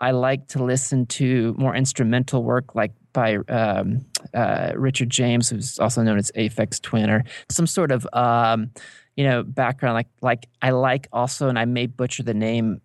I 0.00 0.12
like 0.12 0.48
to 0.48 0.62
listen 0.62 1.06
to 1.06 1.54
more 1.58 1.74
instrumental 1.74 2.42
work 2.42 2.74
like 2.74 2.92
by 3.12 3.36
um, 3.48 4.04
uh, 4.34 4.72
Richard 4.74 5.10
James, 5.10 5.48
who's 5.48 5.78
also 5.78 6.02
known 6.02 6.18
as 6.18 6.30
Aphex 6.32 6.80
Twin, 6.80 7.10
or 7.10 7.24
some 7.48 7.66
sort 7.66 7.90
of 7.90 8.06
um, 8.12 8.70
you 9.18 9.24
know 9.24 9.42
background 9.42 9.94
like 9.94 10.06
like 10.22 10.48
I 10.62 10.70
like 10.70 11.08
also 11.12 11.48
and 11.48 11.58
I 11.58 11.64
may 11.64 11.86
butcher 11.86 12.22
the 12.22 12.34
name 12.34 12.80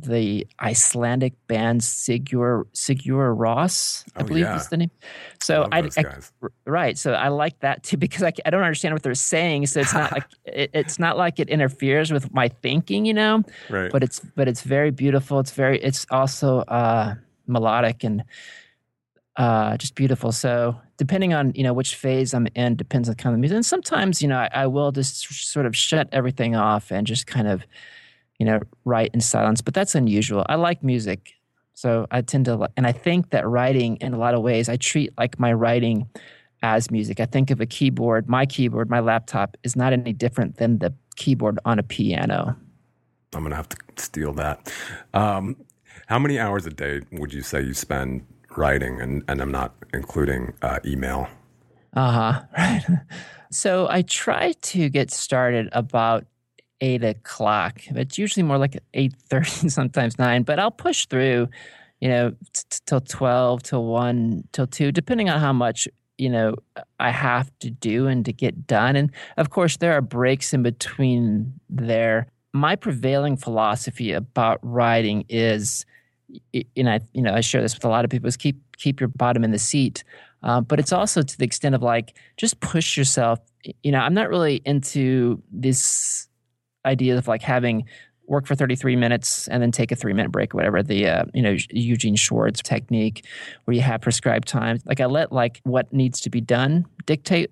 the 0.00 0.46
Icelandic 0.58 1.34
band 1.46 1.82
Sigur 1.82 2.64
Sigur 2.72 3.36
Rós 3.36 4.02
I 4.16 4.22
oh, 4.22 4.24
believe 4.24 4.44
yeah. 4.44 4.56
is 4.56 4.68
the 4.68 4.78
name. 4.78 4.90
So 5.42 5.68
I, 5.70 5.90
I, 5.98 6.04
right 6.64 6.96
so 6.96 7.12
I 7.12 7.28
like 7.28 7.60
that 7.60 7.82
too 7.82 7.96
because 8.04 8.22
I, 8.22 8.32
I 8.46 8.50
don't 8.50 8.62
understand 8.62 8.94
what 8.94 9.02
they're 9.02 9.14
saying 9.14 9.66
so 9.66 9.80
it's 9.80 9.92
not 9.92 10.10
like 10.10 10.24
it, 10.46 10.70
it's 10.72 10.98
not 10.98 11.18
like 11.18 11.38
it 11.38 11.50
interferes 11.50 12.10
with 12.10 12.32
my 12.32 12.48
thinking 12.48 13.04
you 13.04 13.12
know? 13.12 13.42
Right. 13.68 13.92
But 13.92 14.02
it's 14.02 14.20
but 14.20 14.48
it's 14.48 14.62
very 14.62 14.90
beautiful 14.90 15.38
it's 15.38 15.52
very 15.52 15.78
it's 15.80 16.06
also 16.10 16.60
uh 16.60 17.14
melodic 17.46 18.04
and 18.04 18.24
uh, 19.36 19.76
just 19.76 19.94
beautiful. 19.94 20.32
So 20.32 20.80
depending 20.96 21.34
on 21.34 21.52
you 21.54 21.62
know 21.62 21.72
which 21.72 21.96
phase 21.96 22.34
I'm 22.34 22.46
in, 22.54 22.76
depends 22.76 23.08
on 23.08 23.16
kind 23.16 23.34
of 23.34 23.40
music. 23.40 23.56
And 23.56 23.66
sometimes 23.66 24.22
you 24.22 24.28
know 24.28 24.38
I, 24.38 24.50
I, 24.52 24.66
will 24.66 24.92
just 24.92 25.26
sort 25.50 25.66
of 25.66 25.76
shut 25.76 26.08
everything 26.12 26.54
off 26.54 26.92
and 26.92 27.06
just 27.06 27.26
kind 27.26 27.48
of 27.48 27.66
you 28.38 28.46
know 28.46 28.60
write 28.84 29.10
in 29.12 29.20
silence. 29.20 29.60
But 29.60 29.74
that's 29.74 29.94
unusual. 29.94 30.44
I 30.48 30.54
like 30.54 30.84
music, 30.84 31.32
so 31.74 32.06
I 32.10 32.22
tend 32.22 32.44
to 32.46 32.68
and 32.76 32.86
I 32.86 32.92
think 32.92 33.30
that 33.30 33.46
writing 33.46 33.96
in 33.96 34.14
a 34.14 34.18
lot 34.18 34.34
of 34.34 34.42
ways 34.42 34.68
I 34.68 34.76
treat 34.76 35.12
like 35.18 35.38
my 35.40 35.52
writing 35.52 36.08
as 36.62 36.90
music. 36.90 37.20
I 37.20 37.26
think 37.26 37.50
of 37.50 37.60
a 37.60 37.66
keyboard, 37.66 38.28
my 38.28 38.46
keyboard, 38.46 38.88
my 38.88 39.00
laptop 39.00 39.56
is 39.64 39.76
not 39.76 39.92
any 39.92 40.12
different 40.12 40.56
than 40.56 40.78
the 40.78 40.94
keyboard 41.16 41.58
on 41.64 41.78
a 41.78 41.82
piano. 41.82 42.56
I'm 43.34 43.42
gonna 43.42 43.56
have 43.56 43.68
to 43.70 43.76
steal 43.96 44.32
that. 44.34 44.72
Um, 45.12 45.56
how 46.06 46.18
many 46.20 46.38
hours 46.38 46.66
a 46.66 46.70
day 46.70 47.00
would 47.12 47.32
you 47.32 47.42
say 47.42 47.62
you 47.62 47.74
spend 47.74 48.24
writing, 48.56 49.00
and, 49.00 49.22
and 49.28 49.40
I'm 49.40 49.50
not 49.52 49.74
including 49.92 50.54
uh, 50.62 50.78
email. 50.84 51.28
Uh 51.94 52.10
huh. 52.10 52.42
Right. 52.56 52.84
So 53.50 53.86
I 53.88 54.02
try 54.02 54.52
to 54.52 54.88
get 54.88 55.12
started 55.12 55.68
about 55.70 56.26
eight 56.80 57.04
o'clock. 57.04 57.82
It's 57.86 58.18
usually 58.18 58.42
more 58.42 58.58
like 58.58 58.78
eight 58.94 59.14
thirty, 59.28 59.68
sometimes 59.68 60.18
nine. 60.18 60.42
But 60.42 60.58
I'll 60.58 60.72
push 60.72 61.06
through, 61.06 61.48
you 62.00 62.08
know, 62.08 62.30
t- 62.52 62.78
till 62.86 63.00
twelve, 63.00 63.62
till 63.62 63.84
one, 63.84 64.42
till 64.52 64.66
two, 64.66 64.90
depending 64.90 65.30
on 65.30 65.40
how 65.40 65.52
much 65.52 65.86
you 66.18 66.28
know 66.28 66.56
I 66.98 67.10
have 67.10 67.50
to 67.60 67.70
do 67.70 68.08
and 68.08 68.24
to 68.24 68.32
get 68.32 68.66
done. 68.66 68.96
And 68.96 69.12
of 69.36 69.50
course, 69.50 69.76
there 69.76 69.92
are 69.92 70.02
breaks 70.02 70.52
in 70.52 70.62
between 70.62 71.52
there. 71.70 72.26
My 72.52 72.76
prevailing 72.76 73.36
philosophy 73.36 74.12
about 74.12 74.58
writing 74.62 75.24
is 75.28 75.86
and 76.76 76.88
I, 76.88 77.00
you 77.12 77.22
know, 77.22 77.34
I 77.34 77.40
share 77.40 77.62
this 77.62 77.74
with 77.74 77.84
a 77.84 77.88
lot 77.88 78.04
of 78.04 78.10
people 78.10 78.28
is 78.28 78.36
keep 78.36 78.56
keep 78.76 79.00
your 79.00 79.08
bottom 79.08 79.44
in 79.44 79.50
the 79.50 79.58
seat. 79.58 80.04
Uh, 80.42 80.60
but 80.60 80.78
it's 80.78 80.92
also 80.92 81.22
to 81.22 81.38
the 81.38 81.44
extent 81.44 81.74
of 81.74 81.82
like 81.82 82.16
just 82.36 82.60
push 82.60 82.96
yourself. 82.96 83.40
You 83.82 83.92
know, 83.92 83.98
I'm 83.98 84.14
not 84.14 84.28
really 84.28 84.60
into 84.64 85.42
this 85.50 86.28
idea 86.84 87.16
of 87.16 87.26
like 87.28 87.42
having 87.42 87.86
work 88.26 88.46
for 88.46 88.54
33 88.54 88.96
minutes 88.96 89.48
and 89.48 89.62
then 89.62 89.70
take 89.70 89.92
a 89.92 89.96
three 89.96 90.12
minute 90.12 90.32
break 90.32 90.54
or 90.54 90.56
whatever 90.56 90.82
the 90.82 91.06
uh, 91.06 91.24
you 91.34 91.42
know 91.42 91.56
eugene 91.70 92.16
schwartz 92.16 92.62
technique 92.62 93.26
where 93.64 93.74
you 93.74 93.82
have 93.82 94.00
prescribed 94.00 94.48
time 94.48 94.78
like 94.86 95.00
i 95.00 95.04
let 95.04 95.32
like 95.32 95.60
what 95.64 95.92
needs 95.92 96.20
to 96.20 96.30
be 96.30 96.40
done 96.40 96.86
dictate 97.06 97.50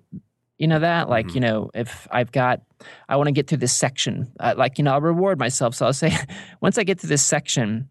you 0.57 0.67
know 0.67 0.79
that 0.79 1.09
like 1.09 1.27
mm-hmm. 1.27 1.35
you 1.35 1.41
know 1.41 1.69
if 1.73 2.07
i've 2.11 2.31
got 2.31 2.61
i 3.07 3.15
want 3.15 3.27
to 3.27 3.31
get 3.31 3.47
through 3.47 3.57
this 3.57 3.73
section 3.73 4.31
uh, 4.39 4.53
like 4.57 4.77
you 4.77 4.83
know 4.83 4.93
i'll 4.93 5.01
reward 5.01 5.37
myself 5.37 5.75
so 5.75 5.85
i'll 5.85 5.93
say 5.93 6.15
once 6.61 6.77
i 6.77 6.83
get 6.83 6.99
to 6.99 7.07
this 7.07 7.21
section 7.21 7.87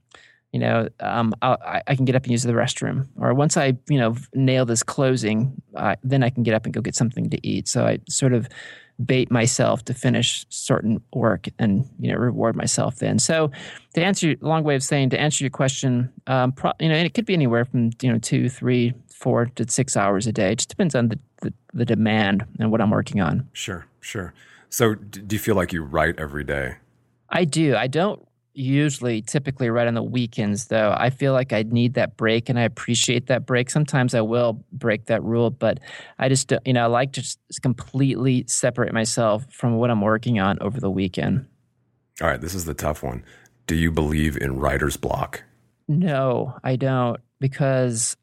you 0.52 0.60
know, 0.60 0.88
um, 1.00 1.34
I, 1.40 1.82
I 1.86 1.96
can 1.96 2.04
get 2.04 2.14
up 2.14 2.24
and 2.24 2.30
use 2.30 2.42
the 2.42 2.52
restroom. 2.52 3.08
Or 3.18 3.32
once 3.32 3.56
I, 3.56 3.76
you 3.88 3.98
know, 3.98 4.14
nail 4.34 4.66
this 4.66 4.82
closing, 4.82 5.60
uh, 5.76 5.96
then 6.02 6.22
I 6.22 6.28
can 6.28 6.42
get 6.42 6.54
up 6.54 6.66
and 6.66 6.74
go 6.74 6.80
get 6.82 6.94
something 6.94 7.30
to 7.30 7.46
eat. 7.46 7.68
So 7.68 7.86
I 7.86 8.00
sort 8.08 8.34
of 8.34 8.48
bait 9.04 9.30
myself 9.30 9.84
to 9.86 9.94
finish 9.94 10.44
certain 10.48 11.02
work 11.14 11.48
and 11.58 11.88
you 11.98 12.12
know 12.12 12.18
reward 12.18 12.54
myself 12.54 12.96
then. 12.96 13.18
So 13.18 13.50
to 13.94 14.04
answer, 14.04 14.28
your 14.28 14.36
long 14.40 14.64
way 14.64 14.74
of 14.74 14.82
saying 14.82 15.10
to 15.10 15.20
answer 15.20 15.42
your 15.42 15.50
question, 15.50 16.12
um, 16.26 16.52
pro, 16.52 16.72
you 16.78 16.88
know, 16.88 16.94
and 16.94 17.06
it 17.06 17.14
could 17.14 17.26
be 17.26 17.34
anywhere 17.34 17.64
from 17.64 17.90
you 18.00 18.12
know 18.12 18.18
two, 18.18 18.48
three, 18.48 18.92
four 19.08 19.46
to 19.46 19.68
six 19.70 19.96
hours 19.96 20.26
a 20.26 20.32
day. 20.32 20.52
It 20.52 20.58
just 20.58 20.68
depends 20.68 20.94
on 20.94 21.08
the, 21.08 21.18
the, 21.40 21.52
the 21.72 21.84
demand 21.84 22.44
and 22.58 22.70
what 22.70 22.80
I'm 22.80 22.90
working 22.90 23.20
on. 23.20 23.48
Sure, 23.52 23.86
sure. 24.00 24.34
So 24.68 24.94
do 24.94 25.34
you 25.34 25.40
feel 25.40 25.54
like 25.54 25.72
you 25.72 25.82
write 25.82 26.18
every 26.18 26.44
day? 26.44 26.76
I 27.28 27.44
do. 27.44 27.74
I 27.76 27.86
don't 27.86 28.26
usually 28.54 29.22
typically 29.22 29.70
right 29.70 29.86
on 29.86 29.94
the 29.94 30.02
weekends 30.02 30.66
though. 30.66 30.94
I 30.96 31.10
feel 31.10 31.32
like 31.32 31.52
i 31.52 31.62
need 31.62 31.94
that 31.94 32.16
break 32.16 32.48
and 32.48 32.58
i 32.58 32.62
appreciate 32.62 33.26
that 33.26 33.46
break. 33.46 33.70
Sometimes 33.70 34.14
i 34.14 34.20
will 34.20 34.64
break 34.72 35.06
that 35.06 35.22
rule 35.22 35.50
but 35.50 35.80
i 36.18 36.28
just 36.28 36.52
you 36.64 36.72
know 36.72 36.84
i 36.84 36.86
like 36.86 37.12
to 37.12 37.22
just 37.22 37.38
completely 37.62 38.44
separate 38.46 38.92
myself 38.92 39.46
from 39.50 39.76
what 39.76 39.90
i'm 39.90 40.00
working 40.00 40.38
on 40.38 40.58
over 40.60 40.80
the 40.80 40.90
weekend. 40.90 41.46
All 42.20 42.28
right 42.28 42.40
this 42.40 42.54
is 42.54 42.64
the 42.64 42.74
tough 42.74 43.02
one. 43.02 43.24
Do 43.66 43.74
you 43.74 43.90
believe 43.90 44.36
in 44.36 44.58
writer's 44.58 44.96
block? 44.96 45.44
No 45.88 46.56
i 46.62 46.76
don't 46.76 47.20
because 47.40 48.16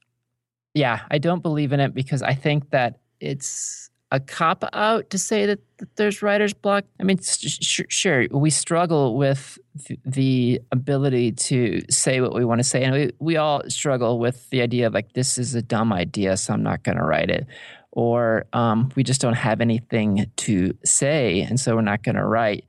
yeah 0.74 1.02
i 1.10 1.18
don't 1.18 1.42
believe 1.42 1.74
in 1.74 1.80
it 1.80 1.94
because 1.94 2.22
i 2.22 2.34
think 2.34 2.70
that 2.70 3.00
it's 3.20 3.89
a 4.12 4.20
cop 4.20 4.64
out 4.74 5.10
to 5.12 5.18
say 5.18 5.46
that, 5.46 5.60
that 5.78 5.96
there's 5.96 6.22
writer's 6.22 6.54
block? 6.54 6.86
I 7.00 7.04
mean, 7.04 7.20
sh- 7.22 7.82
sure, 7.90 8.28
we 8.32 8.50
struggle 8.50 9.18
with 9.18 9.60
th- 9.86 10.00
the 10.04 10.62
ability 10.72 11.34
to 11.34 11.82
say 11.90 12.20
what 12.20 12.34
we 12.34 12.44
want 12.44 12.60
to 12.60 12.64
say. 12.64 12.84
And 12.84 12.94
we, 12.94 13.12
we 13.20 13.38
all 13.38 13.62
struggle 13.70 14.18
with 14.18 14.50
the 14.50 14.62
idea 14.62 14.88
of 14.88 14.94
like, 14.94 15.14
this 15.14 15.38
is 15.38 15.54
a 15.54 15.62
dumb 15.62 15.94
idea, 15.94 16.38
so 16.38 16.54
I'm 16.54 16.64
not 16.64 16.84
going 16.84 16.98
to 16.98 17.04
write 17.04 17.30
it. 17.30 17.46
Or 17.92 18.46
um, 18.54 18.92
we 18.96 19.04
just 19.04 19.22
don't 19.22 19.34
have 19.34 19.62
anything 19.62 20.32
to 20.38 20.76
say, 20.84 21.42
and 21.42 21.60
so 21.60 21.76
we're 21.76 21.82
not 21.82 22.04
going 22.04 22.16
to 22.16 22.26
write. 22.26 22.66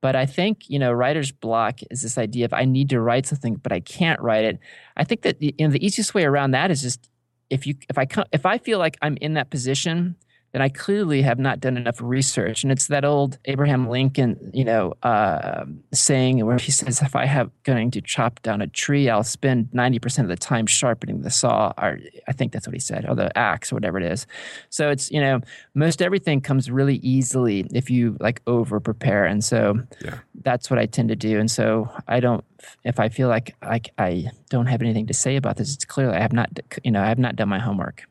But 0.00 0.16
I 0.16 0.26
think, 0.26 0.68
you 0.68 0.78
know, 0.78 0.92
writer's 0.92 1.30
block 1.30 1.80
is 1.90 2.02
this 2.02 2.18
idea 2.18 2.44
of 2.44 2.52
I 2.52 2.64
need 2.64 2.88
to 2.90 3.00
write 3.00 3.26
something, 3.26 3.54
but 3.54 3.70
I 3.70 3.80
can't 3.80 4.20
write 4.20 4.44
it. 4.44 4.58
I 4.96 5.04
think 5.04 5.22
that 5.22 5.40
you 5.40 5.52
know, 5.60 5.68
the 5.68 5.84
easiest 5.84 6.14
way 6.14 6.24
around 6.24 6.50
that 6.50 6.70
is 6.70 6.82
just 6.82 7.08
if 7.50 7.66
you 7.66 7.76
if 7.88 7.98
I 7.98 8.06
if 8.32 8.44
I 8.44 8.58
feel 8.58 8.78
like 8.78 8.96
I'm 9.00 9.16
in 9.20 9.34
that 9.34 9.48
position– 9.48 10.16
then 10.52 10.60
I 10.60 10.68
clearly 10.68 11.22
have 11.22 11.38
not 11.38 11.60
done 11.60 11.78
enough 11.78 12.00
research. 12.00 12.62
And 12.62 12.70
it's 12.70 12.86
that 12.88 13.06
old 13.06 13.38
Abraham 13.46 13.88
Lincoln, 13.88 14.50
you 14.52 14.64
know, 14.64 14.92
uh, 15.02 15.64
saying 15.92 16.44
where 16.44 16.58
he 16.58 16.70
says, 16.70 17.00
if 17.00 17.16
I 17.16 17.24
have 17.24 17.50
going 17.64 17.90
to 17.92 18.02
chop 18.02 18.40
down 18.42 18.60
a 18.60 18.66
tree, 18.66 19.08
I'll 19.08 19.24
spend 19.24 19.70
90% 19.70 20.20
of 20.20 20.28
the 20.28 20.36
time 20.36 20.66
sharpening 20.66 21.22
the 21.22 21.30
saw. 21.30 21.72
Or 21.78 21.98
I 22.28 22.32
think 22.32 22.52
that's 22.52 22.66
what 22.66 22.74
he 22.74 22.80
said, 22.80 23.08
or 23.08 23.14
the 23.14 23.36
axe 23.36 23.72
or 23.72 23.76
whatever 23.76 23.98
it 23.98 24.04
is. 24.04 24.26
So 24.68 24.90
it's, 24.90 25.10
you 25.10 25.20
know, 25.20 25.40
most 25.74 26.02
everything 26.02 26.42
comes 26.42 26.70
really 26.70 26.96
easily 26.96 27.66
if 27.72 27.88
you 27.88 28.18
like 28.20 28.42
over 28.46 28.78
prepare. 28.78 29.24
And 29.24 29.42
so 29.42 29.80
yeah. 30.04 30.18
that's 30.42 30.68
what 30.68 30.78
I 30.78 30.84
tend 30.84 31.08
to 31.08 31.16
do. 31.16 31.40
And 31.40 31.50
so 31.50 31.90
I 32.08 32.20
don't, 32.20 32.44
if 32.84 33.00
I 33.00 33.08
feel 33.08 33.28
like 33.28 33.56
I, 33.62 33.80
I 33.96 34.30
don't 34.50 34.66
have 34.66 34.82
anything 34.82 35.06
to 35.06 35.14
say 35.14 35.36
about 35.36 35.56
this, 35.56 35.74
it's 35.74 35.86
clearly 35.86 36.14
I 36.14 36.20
have 36.20 36.34
not, 36.34 36.50
you 36.84 36.90
know, 36.90 37.02
I 37.02 37.08
have 37.08 37.18
not 37.18 37.36
done 37.36 37.48
my 37.48 37.58
homework. 37.58 38.04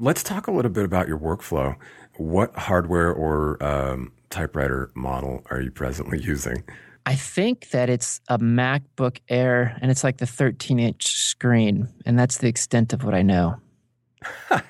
Let's 0.00 0.22
talk 0.22 0.46
a 0.46 0.52
little 0.52 0.70
bit 0.70 0.84
about 0.84 1.08
your 1.08 1.18
workflow. 1.18 1.74
What 2.16 2.54
hardware 2.56 3.12
or 3.12 3.60
um, 3.62 4.12
typewriter 4.30 4.92
model 4.94 5.42
are 5.50 5.60
you 5.60 5.72
presently 5.72 6.20
using? 6.22 6.62
I 7.04 7.16
think 7.16 7.70
that 7.70 7.90
it's 7.90 8.20
a 8.28 8.38
MacBook 8.38 9.18
Air 9.28 9.76
and 9.80 9.90
it's 9.90 10.04
like 10.04 10.18
the 10.18 10.26
13 10.26 10.78
inch 10.78 11.08
screen. 11.08 11.88
And 12.06 12.16
that's 12.16 12.38
the 12.38 12.46
extent 12.46 12.92
of 12.92 13.02
what 13.02 13.14
I 13.14 13.22
know. 13.22 13.56
well, 14.50 14.60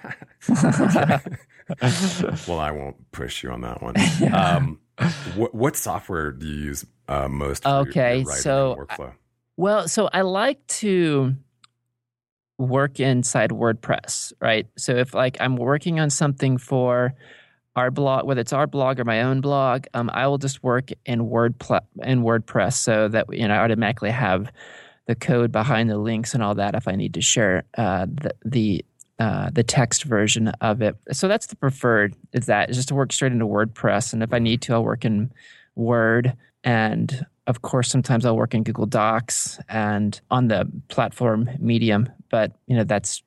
I 2.59 2.71
won't 2.71 3.11
push 3.13 3.43
you 3.43 3.51
on 3.51 3.61
that 3.63 3.83
one. 3.83 3.97
Yeah. 4.21 4.57
Um, 4.57 4.81
what, 5.37 5.55
what, 5.55 5.77
software 5.77 6.33
do 6.33 6.47
you 6.47 6.65
use 6.65 6.87
uh, 7.07 7.29
most? 7.29 7.67
okay, 7.67 8.25
so 8.25 8.77
workflow? 8.79 9.11
I, 9.11 9.15
well, 9.57 9.89
so 9.89 10.09
I 10.13 10.23
like 10.23 10.67
to 10.69 11.37
work 12.59 12.99
inside 13.01 13.51
WordPress, 13.51 14.33
right? 14.41 14.67
So 14.77 14.97
if 14.97 15.15
like 15.15 15.37
I'm 15.41 15.57
working 15.57 16.01
on 16.01 16.11
something 16.11 16.59
for 16.59 17.15
our 17.77 17.91
blog, 17.91 18.27
whether 18.27 18.41
it's 18.41 18.53
our 18.53 18.67
blog 18.67 18.99
or 18.99 19.05
my 19.05 19.23
own 19.23 19.41
blog, 19.41 19.87
um, 19.95 20.11
I 20.13 20.27
will 20.27 20.39
just 20.39 20.63
work 20.65 20.91
in 21.07 21.29
Word 21.29 21.55
in 22.03 22.23
WordPress 22.23 22.75
so 22.75 23.09
that 23.09 23.27
you 23.33 23.47
know 23.47 23.55
I 23.55 23.59
automatically 23.59 24.11
have 24.11 24.53
the 25.07 25.15
code 25.15 25.53
behind 25.53 25.89
the 25.89 25.99
links 25.99 26.35
and 26.35 26.43
all 26.43 26.57
that 26.57 26.75
if 26.75 26.89
I 26.89 26.97
need 26.97 27.15
to 27.15 27.23
share 27.23 27.63
uh, 27.79 28.07
the 28.11 28.35
the 28.45 28.85
uh, 29.21 29.51
the 29.53 29.63
text 29.63 30.05
version 30.05 30.49
of 30.61 30.83
it. 30.83 30.97
So 31.13 31.29
that's 31.29 31.47
the 31.47 31.57
preferred 31.57 32.15
is 32.33 32.47
that 32.47 32.71
is 32.71 32.77
just 32.77 32.89
to 32.89 32.95
work 32.95 33.13
straight 33.13 33.33
into 33.33 33.47
WordPress, 33.47 34.13
and 34.13 34.23
if 34.23 34.33
I 34.33 34.41
need 34.41 34.63
to, 34.63 34.75
I'll 34.75 34.85
work 34.85 35.05
in 35.05 35.33
Word 35.77 36.37
and 36.65 37.25
of 37.47 37.63
course 37.63 37.89
sometimes 37.89 38.27
I'll 38.27 38.37
work 38.37 38.53
in 38.53 38.65
Google 38.65 38.87
Docs 38.87 39.61
and 39.69 40.21
on 40.31 40.49
the 40.49 40.71
platform 40.89 41.49
Medium, 41.59 42.09
but 42.31 42.53
you 42.67 42.77
know 42.77 42.85
that's 42.85 43.23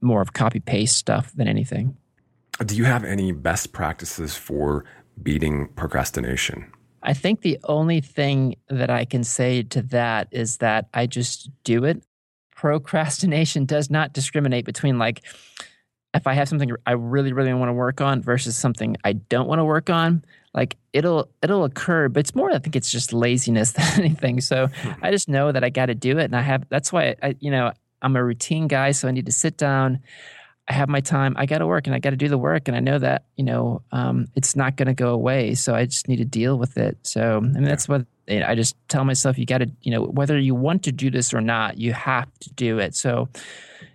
more 0.00 0.20
of 0.20 0.32
copy 0.32 0.60
paste 0.60 0.96
stuff 0.96 1.32
than 1.34 1.48
anything. 1.48 1.96
Do 2.64 2.74
you 2.74 2.84
have 2.84 3.04
any 3.04 3.32
best 3.32 3.72
practices 3.72 4.36
for 4.36 4.84
beating 5.22 5.68
procrastination? 5.68 6.72
I 7.02 7.12
think 7.12 7.42
the 7.42 7.58
only 7.64 8.00
thing 8.00 8.56
that 8.68 8.90
I 8.90 9.04
can 9.04 9.22
say 9.22 9.62
to 9.62 9.82
that 9.82 10.28
is 10.30 10.58
that 10.58 10.88
I 10.94 11.06
just 11.06 11.50
do 11.64 11.84
it. 11.84 12.02
Procrastination 12.54 13.64
does 13.66 13.90
not 13.90 14.12
discriminate 14.12 14.64
between 14.64 14.98
like 14.98 15.22
if 16.14 16.26
I 16.26 16.32
have 16.32 16.48
something 16.48 16.72
I 16.86 16.92
really, 16.92 17.34
really 17.34 17.52
want 17.52 17.68
to 17.68 17.74
work 17.74 18.00
on 18.00 18.22
versus 18.22 18.56
something 18.56 18.96
I 19.04 19.12
don't 19.12 19.46
want 19.46 19.58
to 19.58 19.64
work 19.64 19.90
on. 19.90 20.24
Like 20.54 20.76
it'll 20.94 21.28
it'll 21.42 21.64
occur, 21.64 22.08
but 22.08 22.20
it's 22.20 22.34
more 22.34 22.50
I 22.50 22.58
think 22.58 22.74
it's 22.74 22.90
just 22.90 23.12
laziness 23.12 23.72
than 23.72 23.86
anything. 23.98 24.40
So 24.40 24.68
hmm. 24.68 24.92
I 25.02 25.10
just 25.10 25.28
know 25.28 25.52
that 25.52 25.62
I 25.62 25.68
got 25.68 25.86
to 25.86 25.94
do 25.94 26.18
it, 26.18 26.24
and 26.24 26.34
I 26.34 26.40
have. 26.40 26.66
That's 26.70 26.90
why 26.90 27.16
I, 27.22 27.36
you 27.38 27.50
know 27.50 27.72
I'm 28.06 28.16
a 28.16 28.24
routine 28.24 28.68
guy, 28.68 28.92
so 28.92 29.08
I 29.08 29.10
need 29.10 29.26
to 29.26 29.32
sit 29.32 29.58
down. 29.58 30.00
I 30.68 30.72
have 30.72 30.88
my 30.88 31.00
time. 31.00 31.34
I 31.36 31.46
got 31.46 31.58
to 31.58 31.66
work 31.66 31.86
and 31.86 31.94
I 31.94 31.98
got 31.98 32.10
to 32.10 32.16
do 32.16 32.28
the 32.28 32.38
work. 32.38 32.66
And 32.66 32.76
I 32.76 32.80
know 32.80 32.98
that, 32.98 33.26
you 33.36 33.44
know, 33.44 33.82
um, 33.92 34.26
it's 34.34 34.56
not 34.56 34.76
going 34.76 34.86
to 34.86 34.94
go 34.94 35.10
away. 35.10 35.54
So 35.54 35.74
I 35.74 35.84
just 35.84 36.08
need 36.08 36.16
to 36.16 36.24
deal 36.24 36.58
with 36.58 36.76
it. 36.76 36.98
So, 37.02 37.36
I 37.36 37.40
mean, 37.40 37.64
that's 37.64 37.88
what 37.88 38.06
you 38.26 38.40
know, 38.40 38.46
I 38.46 38.54
just 38.54 38.76
tell 38.88 39.04
myself, 39.04 39.38
you 39.38 39.46
got 39.46 39.58
to, 39.58 39.70
you 39.82 39.92
know, 39.92 40.02
whether 40.02 40.38
you 40.38 40.54
want 40.54 40.82
to 40.84 40.92
do 40.92 41.10
this 41.10 41.32
or 41.32 41.40
not, 41.40 41.78
you 41.78 41.92
have 41.92 42.26
to 42.40 42.52
do 42.54 42.78
it. 42.78 42.96
So 42.96 43.28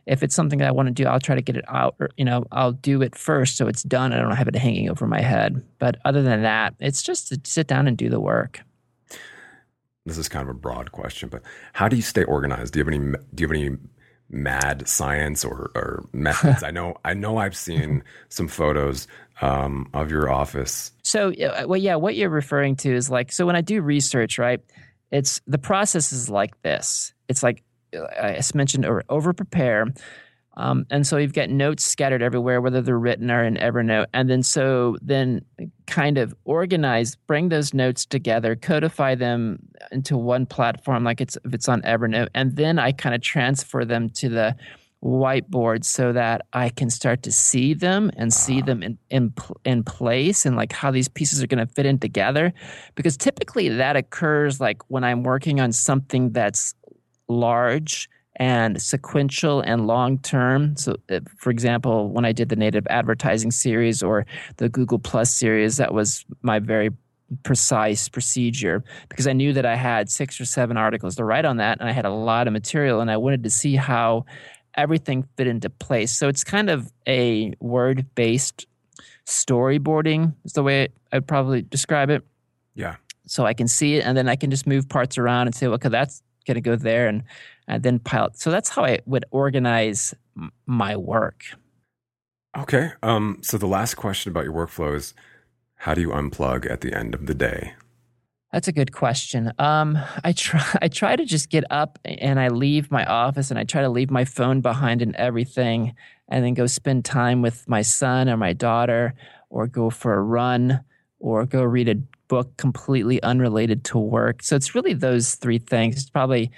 if 0.06 0.24
it's 0.24 0.36
something 0.36 0.60
that 0.60 0.68
I 0.68 0.72
want 0.72 0.88
to 0.88 0.94
do, 0.94 1.06
I'll 1.06 1.20
try 1.20 1.36
to 1.36 1.42
get 1.42 1.58
it 1.58 1.66
out, 1.68 1.96
or, 2.00 2.10
you 2.16 2.26
know, 2.26 2.46
I'll 2.52 2.72
do 2.72 3.02
it 3.02 3.16
first. 3.16 3.58
So 3.58 3.68
it's 3.68 3.84
done. 3.84 4.14
I 4.14 4.18
don't 4.18 4.36
have 4.36 4.48
it 4.48 4.56
hanging 4.56 4.90
over 4.90 5.08
my 5.08 5.22
head. 5.22 5.62
But 5.80 5.98
other 6.06 6.22
than 6.22 6.44
that, 6.44 6.76
it's 6.80 7.04
just 7.04 7.28
to 7.30 7.42
sit 7.44 7.68
down 7.68 7.88
and 7.88 7.98
do 7.98 8.10
the 8.10 8.20
work. 8.20 8.62
This 10.06 10.18
is 10.18 10.30
kind 10.30 10.48
of 10.48 10.56
a 10.56 10.58
broad 10.58 10.92
question, 10.92 11.30
but 11.30 11.44
how 11.74 11.88
do 11.88 11.96
you 11.96 12.02
stay 12.02 12.24
organized? 12.24 12.74
Do 12.74 12.80
you 12.80 12.86
have 12.86 12.94
any, 12.94 13.18
do 13.36 13.42
you 13.42 13.48
have 13.48 13.56
any 13.56 13.78
mad 14.32 14.88
science 14.88 15.44
or, 15.44 15.72
or 15.76 16.06
methods. 16.14 16.64
I 16.64 16.72
know 16.72 16.96
I 17.06 17.14
know 17.14 17.38
I've 17.38 17.56
seen 17.56 18.04
some 18.30 18.48
photos 18.48 19.08
um, 19.42 19.90
of 19.94 20.12
your 20.12 20.32
office. 20.32 20.92
So 21.04 21.34
well, 21.66 21.78
yeah, 21.78 21.96
what 21.96 22.16
you're 22.16 22.30
referring 22.30 22.76
to 22.78 22.94
is 22.94 23.10
like 23.10 23.32
so 23.32 23.46
when 23.46 23.56
I 23.56 23.62
do 23.62 23.82
research, 23.82 24.38
right? 24.38 24.60
It's 25.12 25.42
the 25.46 25.58
process 25.58 26.14
is 26.14 26.30
like 26.30 26.62
this. 26.62 27.14
It's 27.28 27.44
like 27.44 27.64
I 27.94 28.42
mentioned 28.54 28.86
over 29.10 29.34
prepare. 29.34 29.88
Um, 30.62 30.86
and 30.92 31.08
so 31.08 31.18
you've 31.18 31.34
got 31.34 31.50
notes 31.50 31.84
scattered 31.84 32.22
everywhere, 32.22 32.62
whether 32.62 32.82
they're 32.84 33.00
written 33.00 33.32
or 33.32 33.44
in 33.44 33.56
Evernote. 33.56 34.06
And 34.14 34.30
then 34.30 34.44
so 34.44 34.96
then 35.02 35.44
kind 35.88 36.20
of 36.20 36.36
organize, 36.46 37.16
bring 37.16 37.50
those 37.50 37.74
notes 37.74 38.06
together, 38.06 38.56
codify 38.56 39.16
them 39.16 39.58
into 39.92 40.16
one 40.16 40.46
platform, 40.46 41.04
like 41.04 41.20
it's 41.20 41.36
if 41.46 41.56
it's 41.56 41.68
on 41.68 41.82
Evernote, 41.82 42.28
and 42.36 42.56
then 42.56 42.78
I 42.78 42.92
kind 42.92 43.16
of 43.16 43.22
transfer 43.22 43.84
them 43.84 44.12
to 44.12 44.30
the 44.30 44.56
whiteboard 45.04 45.84
so 45.84 46.14
that 46.14 46.46
I 46.54 46.70
can 46.70 46.92
start 46.92 47.24
to 47.24 47.32
see 47.32 47.74
them 47.74 48.12
and 48.16 48.32
see 48.32 48.62
them 48.62 48.84
in 48.84 49.00
in, 49.10 49.34
in 49.66 49.84
place 49.84 50.46
and 50.46 50.56
like 50.56 50.72
how 50.72 50.92
these 50.92 51.08
pieces 51.08 51.42
are 51.42 51.48
going 51.48 51.66
to 51.66 51.74
fit 51.74 51.88
in 51.88 51.98
together. 51.98 52.54
Because 52.94 53.18
typically 53.18 53.68
that 53.68 53.96
occurs 53.96 54.62
like 54.62 54.84
when 54.92 55.04
I'm 55.04 55.24
working 55.24 55.60
on 55.60 55.72
something 55.72 56.34
that's 56.34 56.76
large 57.28 58.08
and 58.38 58.82
sequential 58.82 59.62
and 59.62 59.88
long 59.88 60.18
term. 60.20 60.76
So, 60.78 60.96
uh, 61.10 61.20
for 61.38 61.50
example, 61.50 62.10
when 62.10 62.26
I 62.26 62.32
did 62.32 62.50
the 62.50 62.56
native 62.56 62.88
advertising 62.90 63.52
series 63.52 64.02
or 64.02 64.26
the 64.58 64.70
Google 64.70 65.00
Plus 65.00 65.34
series, 65.34 65.78
that 65.78 65.94
was 65.94 66.26
my 66.42 66.60
very 66.60 66.92
precise 67.44 68.10
procedure 68.10 68.84
because 69.10 69.28
I 69.28 69.34
knew 69.34 69.54
that 69.54 69.66
I 69.66 69.76
had 69.76 70.10
six 70.10 70.40
or 70.40 70.46
seven 70.46 70.76
articles 70.78 71.16
to 71.16 71.24
write 71.24 71.46
on 71.46 71.58
that 71.58 71.80
and 71.80 71.88
I 71.88 71.94
had 71.94 72.06
a 72.06 72.10
lot 72.10 72.48
of 72.48 72.54
material 72.54 73.00
and 73.00 73.10
I 73.10 73.18
wanted 73.18 73.44
to 73.44 73.50
see 73.50 73.76
how 73.76 74.26
everything 74.76 75.28
fit 75.38 75.48
into 75.48 75.70
place. 75.70 76.12
So 76.12 76.28
it's 76.28 76.44
kind 76.44 76.70
of 76.70 76.92
a 77.08 77.54
word 77.60 78.06
based 78.16 78.66
storyboarding, 79.26 80.34
is 80.44 80.54
the 80.54 80.64
way 80.64 80.90
I'd 81.12 81.28
probably 81.28 81.62
describe 81.62 82.10
it. 82.10 82.24
Yeah. 82.76 82.96
So 83.28 83.46
I 83.46 83.54
can 83.54 83.68
see 83.68 83.96
it 83.96 84.06
and 84.06 84.18
then 84.18 84.28
I 84.28 84.36
can 84.36 84.50
just 84.50 84.68
move 84.68 84.90
parts 84.90 85.18
around 85.18 85.48
and 85.48 85.56
say, 85.56 85.68
okay, 85.68 85.90
that's 85.90 86.22
going 86.46 86.56
to 86.56 86.62
go 86.62 86.76
there. 86.76 87.08
And 87.08 87.24
and 87.68 87.84
then 87.84 88.00
pilot. 88.00 88.38
So 88.38 88.52
that's 88.52 88.70
how 88.70 88.84
I 88.84 89.00
would 89.06 89.26
organize 89.32 90.14
m- 90.38 90.52
my 90.66 90.98
work. 90.98 91.44
Okay. 92.58 92.92
Um, 93.02 93.40
so 93.42 93.58
the 93.58 93.68
last 93.68 93.96
question 93.96 94.30
about 94.30 94.44
your 94.44 94.54
workflow 94.54 94.96
is 94.96 95.14
how 95.76 95.94
do 95.94 96.02
you 96.02 96.10
unplug 96.10 96.70
at 96.70 96.82
the 96.82 96.94
end 96.94 97.16
of 97.16 97.28
the 97.28 97.34
day? 97.34 97.74
That's 98.52 98.68
a 98.68 98.74
good 98.74 98.92
question. 98.92 99.54
Um, 99.58 99.98
I 100.26 100.34
try. 100.34 100.78
I 100.82 100.90
try 100.90 101.16
to 101.16 101.26
just 101.26 101.50
get 101.50 101.64
up 101.72 101.98
and 102.04 102.40
I 102.40 102.50
leave 102.50 102.92
my 102.92 103.06
office 103.06 103.50
and 103.50 103.58
I 103.58 103.64
try 103.64 103.82
to 103.82 103.90
leave 103.90 104.12
my 104.12 104.26
phone 104.26 104.60
behind 104.60 105.02
and 105.02 105.16
everything, 105.16 105.96
and 106.28 106.44
then 106.44 106.54
go 106.54 106.66
spend 106.66 107.06
time 107.06 107.42
with 107.42 107.68
my 107.70 107.82
son 107.82 108.28
or 108.28 108.36
my 108.36 108.52
daughter, 108.52 109.14
or 109.50 109.68
go 109.68 109.90
for 109.90 110.14
a 110.14 110.22
run, 110.22 110.82
or 111.20 111.46
go 111.46 111.64
read 111.64 111.88
a 111.88 111.96
book 112.32 112.56
completely 112.56 113.22
unrelated 113.24 113.84
to 113.84 114.00
work. 114.00 114.42
So 114.42 114.56
it's 114.56 114.74
really 114.74 114.94
those 114.94 115.36
three 115.36 115.60
things. 115.60 115.98
It's 115.98 116.10
probably 116.10 116.50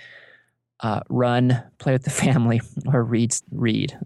uh, 0.81 0.99
run, 1.09 1.63
play 1.79 1.93
with 1.93 2.03
the 2.03 2.11
family, 2.11 2.61
or 2.93 3.03
read. 3.03 3.35
Read. 3.51 3.97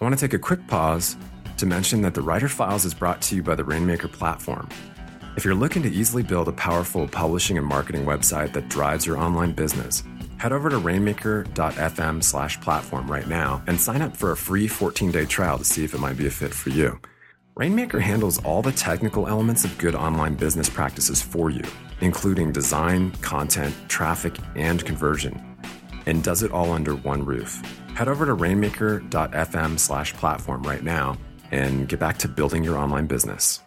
I 0.00 0.04
want 0.04 0.16
to 0.16 0.20
take 0.20 0.32
a 0.32 0.38
quick 0.38 0.64
pause 0.68 1.16
to 1.56 1.66
mention 1.66 2.02
that 2.02 2.14
the 2.14 2.22
Writer 2.22 2.48
Files 2.48 2.84
is 2.84 2.94
brought 2.94 3.20
to 3.22 3.34
you 3.34 3.42
by 3.42 3.56
the 3.56 3.64
Rainmaker 3.64 4.06
platform. 4.06 4.68
If 5.36 5.44
you're 5.44 5.56
looking 5.56 5.82
to 5.82 5.90
easily 5.90 6.22
build 6.22 6.46
a 6.46 6.52
powerful 6.52 7.08
publishing 7.08 7.58
and 7.58 7.66
marketing 7.66 8.04
website 8.04 8.52
that 8.52 8.68
drives 8.68 9.04
your 9.04 9.18
online 9.18 9.52
business, 9.52 10.04
head 10.38 10.52
over 10.52 10.70
to 10.70 10.78
rainmaker.fm 10.78 12.22
slash 12.22 12.60
platform 12.60 13.10
right 13.10 13.26
now 13.26 13.60
and 13.66 13.80
sign 13.80 14.02
up 14.02 14.16
for 14.16 14.30
a 14.30 14.36
free 14.36 14.68
14-day 14.68 15.24
trial 15.24 15.58
to 15.58 15.64
see 15.64 15.82
if 15.82 15.94
it 15.94 15.98
might 15.98 16.16
be 16.16 16.28
a 16.28 16.30
fit 16.30 16.54
for 16.54 16.70
you. 16.70 17.00
Rainmaker 17.54 18.00
handles 18.00 18.42
all 18.44 18.62
the 18.62 18.72
technical 18.72 19.28
elements 19.28 19.64
of 19.64 19.76
good 19.78 19.94
online 19.94 20.34
business 20.34 20.70
practices 20.70 21.20
for 21.20 21.50
you, 21.50 21.62
including 22.00 22.52
design, 22.52 23.10
content, 23.22 23.74
traffic, 23.88 24.36
and 24.56 24.84
conversion 24.84 25.52
and 26.06 26.22
does 26.22 26.42
it 26.42 26.52
all 26.52 26.72
under 26.72 26.94
one 26.96 27.24
roof. 27.24 27.62
Head 27.94 28.08
over 28.08 28.26
to 28.26 28.34
rainmaker.fm 28.34 29.78
slash 29.78 30.12
platform 30.14 30.62
right 30.62 30.82
now 30.82 31.18
and 31.50 31.88
get 31.88 32.00
back 32.00 32.18
to 32.18 32.28
building 32.28 32.64
your 32.64 32.78
online 32.78 33.06
business. 33.06 33.60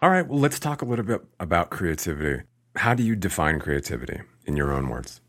All 0.00 0.10
right, 0.10 0.26
well, 0.26 0.40
let's 0.40 0.58
talk 0.58 0.82
a 0.82 0.84
little 0.84 1.04
bit 1.04 1.22
about 1.38 1.70
creativity. 1.70 2.42
How 2.76 2.94
do 2.94 3.04
you 3.04 3.14
define 3.14 3.60
creativity 3.60 4.20
in 4.46 4.56
your 4.56 4.72
own 4.72 4.88
words? 4.88 5.20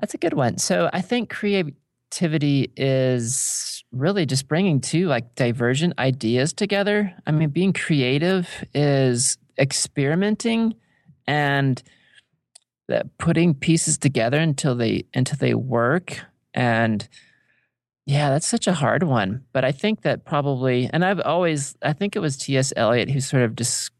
That's 0.00 0.14
a 0.14 0.18
good 0.18 0.34
one. 0.34 0.58
So 0.58 0.90
I 0.92 1.00
think 1.00 1.30
creativity 1.30 2.72
is 2.76 3.75
really 3.92 4.26
just 4.26 4.48
bringing 4.48 4.80
two 4.80 5.06
like 5.06 5.34
divergent 5.34 5.94
ideas 5.98 6.52
together. 6.52 7.14
I 7.26 7.30
mean, 7.30 7.50
being 7.50 7.72
creative 7.72 8.48
is 8.74 9.38
experimenting 9.58 10.74
and 11.26 11.82
uh, 12.92 13.02
putting 13.18 13.54
pieces 13.54 13.98
together 13.98 14.38
until 14.38 14.74
they 14.74 15.04
until 15.14 15.38
they 15.38 15.54
work 15.54 16.20
and 16.54 17.08
yeah 18.06 18.30
that's 18.30 18.46
such 18.46 18.66
a 18.66 18.72
hard 18.72 19.02
one 19.02 19.44
but 19.52 19.64
i 19.64 19.72
think 19.72 20.02
that 20.02 20.24
probably 20.24 20.88
and 20.92 21.04
i've 21.04 21.20
always 21.20 21.76
i 21.82 21.92
think 21.92 22.16
it 22.16 22.20
was 22.20 22.36
ts 22.36 22.72
eliot 22.76 23.10
who 23.10 23.20
sort 23.20 23.42
of 23.42 23.54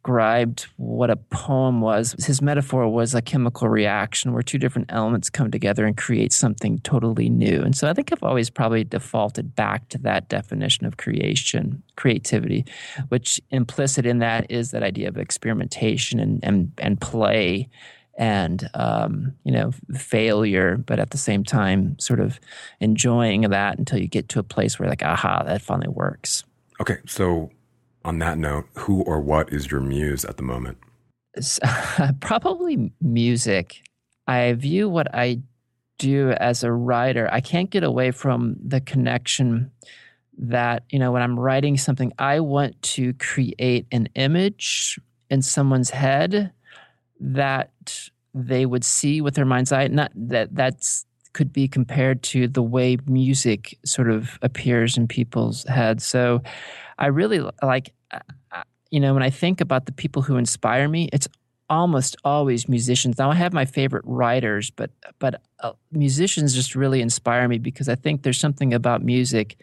described 0.06 0.68
what 0.76 1.10
a 1.10 1.16
poem 1.16 1.80
was. 1.80 2.14
His 2.24 2.40
metaphor 2.40 2.88
was 2.88 3.12
a 3.12 3.20
chemical 3.20 3.68
reaction 3.68 4.32
where 4.32 4.42
two 4.42 4.56
different 4.56 4.92
elements 4.92 5.28
come 5.28 5.50
together 5.50 5.84
and 5.84 5.96
create 5.96 6.32
something 6.32 6.78
totally 6.78 7.28
new. 7.28 7.60
And 7.62 7.76
so 7.76 7.88
i 7.88 7.92
think 7.92 8.12
i've 8.12 8.22
always 8.22 8.48
probably 8.48 8.84
defaulted 8.84 9.56
back 9.56 9.88
to 9.88 9.98
that 9.98 10.28
definition 10.28 10.86
of 10.86 10.96
creation 10.96 11.82
creativity 11.96 12.64
which 13.08 13.40
implicit 13.50 14.06
in 14.06 14.18
that 14.18 14.48
is 14.48 14.70
that 14.70 14.84
idea 14.84 15.08
of 15.08 15.18
experimentation 15.18 16.20
and 16.20 16.38
and, 16.44 16.70
and 16.78 17.00
play 17.00 17.68
and 18.16 18.68
um, 18.74 19.34
you 19.44 19.52
know 19.52 19.72
failure 19.94 20.76
but 20.76 20.98
at 20.98 21.10
the 21.10 21.18
same 21.18 21.44
time 21.44 21.98
sort 21.98 22.20
of 22.20 22.40
enjoying 22.80 23.42
that 23.42 23.78
until 23.78 23.98
you 23.98 24.08
get 24.08 24.28
to 24.28 24.38
a 24.38 24.42
place 24.42 24.78
where 24.78 24.88
like 24.88 25.02
aha 25.02 25.42
that 25.44 25.62
finally 25.62 25.88
works. 25.88 26.44
Okay 26.80 26.98
so 27.06 27.50
on 28.04 28.18
that 28.18 28.38
note 28.38 28.66
who 28.74 29.02
or 29.02 29.20
what 29.20 29.52
is 29.52 29.70
your 29.70 29.80
muse 29.80 30.24
at 30.24 30.36
the 30.36 30.42
moment? 30.42 30.78
Probably 32.20 32.90
music. 33.00 33.82
I 34.26 34.54
view 34.54 34.88
what 34.88 35.14
i 35.14 35.40
do 35.98 36.30
as 36.32 36.62
a 36.62 36.72
writer, 36.72 37.28
I 37.32 37.40
can't 37.40 37.70
get 37.70 37.84
away 37.84 38.10
from 38.10 38.56
the 38.62 38.80
connection 38.80 39.70
that, 40.38 40.84
you 40.90 40.98
know, 40.98 41.12
when 41.12 41.22
I'm 41.22 41.38
writing 41.38 41.76
something, 41.76 42.12
I 42.18 42.40
want 42.40 42.80
to 42.82 43.14
create 43.14 43.86
an 43.90 44.08
image 44.14 45.00
in 45.30 45.42
someone's 45.42 45.90
head 45.90 46.52
that 47.20 48.08
they 48.34 48.66
would 48.66 48.84
see 48.84 49.20
with 49.20 49.34
their 49.34 49.44
mind's 49.44 49.72
eye. 49.72 49.88
Not 49.88 50.12
that 50.14 50.54
that's 50.54 51.06
could 51.32 51.52
be 51.52 51.68
compared 51.68 52.22
to 52.22 52.48
the 52.48 52.62
way 52.62 52.96
music 53.06 53.78
sort 53.84 54.10
of 54.10 54.38
appears 54.40 54.96
in 54.96 55.06
people's 55.06 55.64
heads. 55.64 56.02
So 56.06 56.42
I 56.98 57.08
really 57.08 57.40
like, 57.62 57.92
uh, 58.10 58.20
uh, 58.52 58.62
you 58.90 59.00
know, 59.00 59.12
when 59.12 59.22
I 59.22 59.28
think 59.28 59.60
about 59.60 59.84
the 59.84 59.92
people 59.92 60.22
who 60.22 60.38
inspire 60.38 60.88
me, 60.88 61.10
it's 61.12 61.28
almost 61.68 62.16
always 62.24 62.70
musicians. 62.70 63.18
Now 63.18 63.30
I 63.30 63.34
have 63.34 63.52
my 63.52 63.66
favorite 63.66 64.04
writers, 64.06 64.70
but 64.70 64.90
but 65.18 65.42
uh, 65.60 65.72
musicians 65.92 66.54
just 66.54 66.74
really 66.74 67.02
inspire 67.02 67.46
me 67.48 67.58
because 67.58 67.88
I 67.88 67.96
think 67.96 68.22
there's 68.22 68.40
something 68.40 68.72
about 68.72 69.02
music 69.02 69.58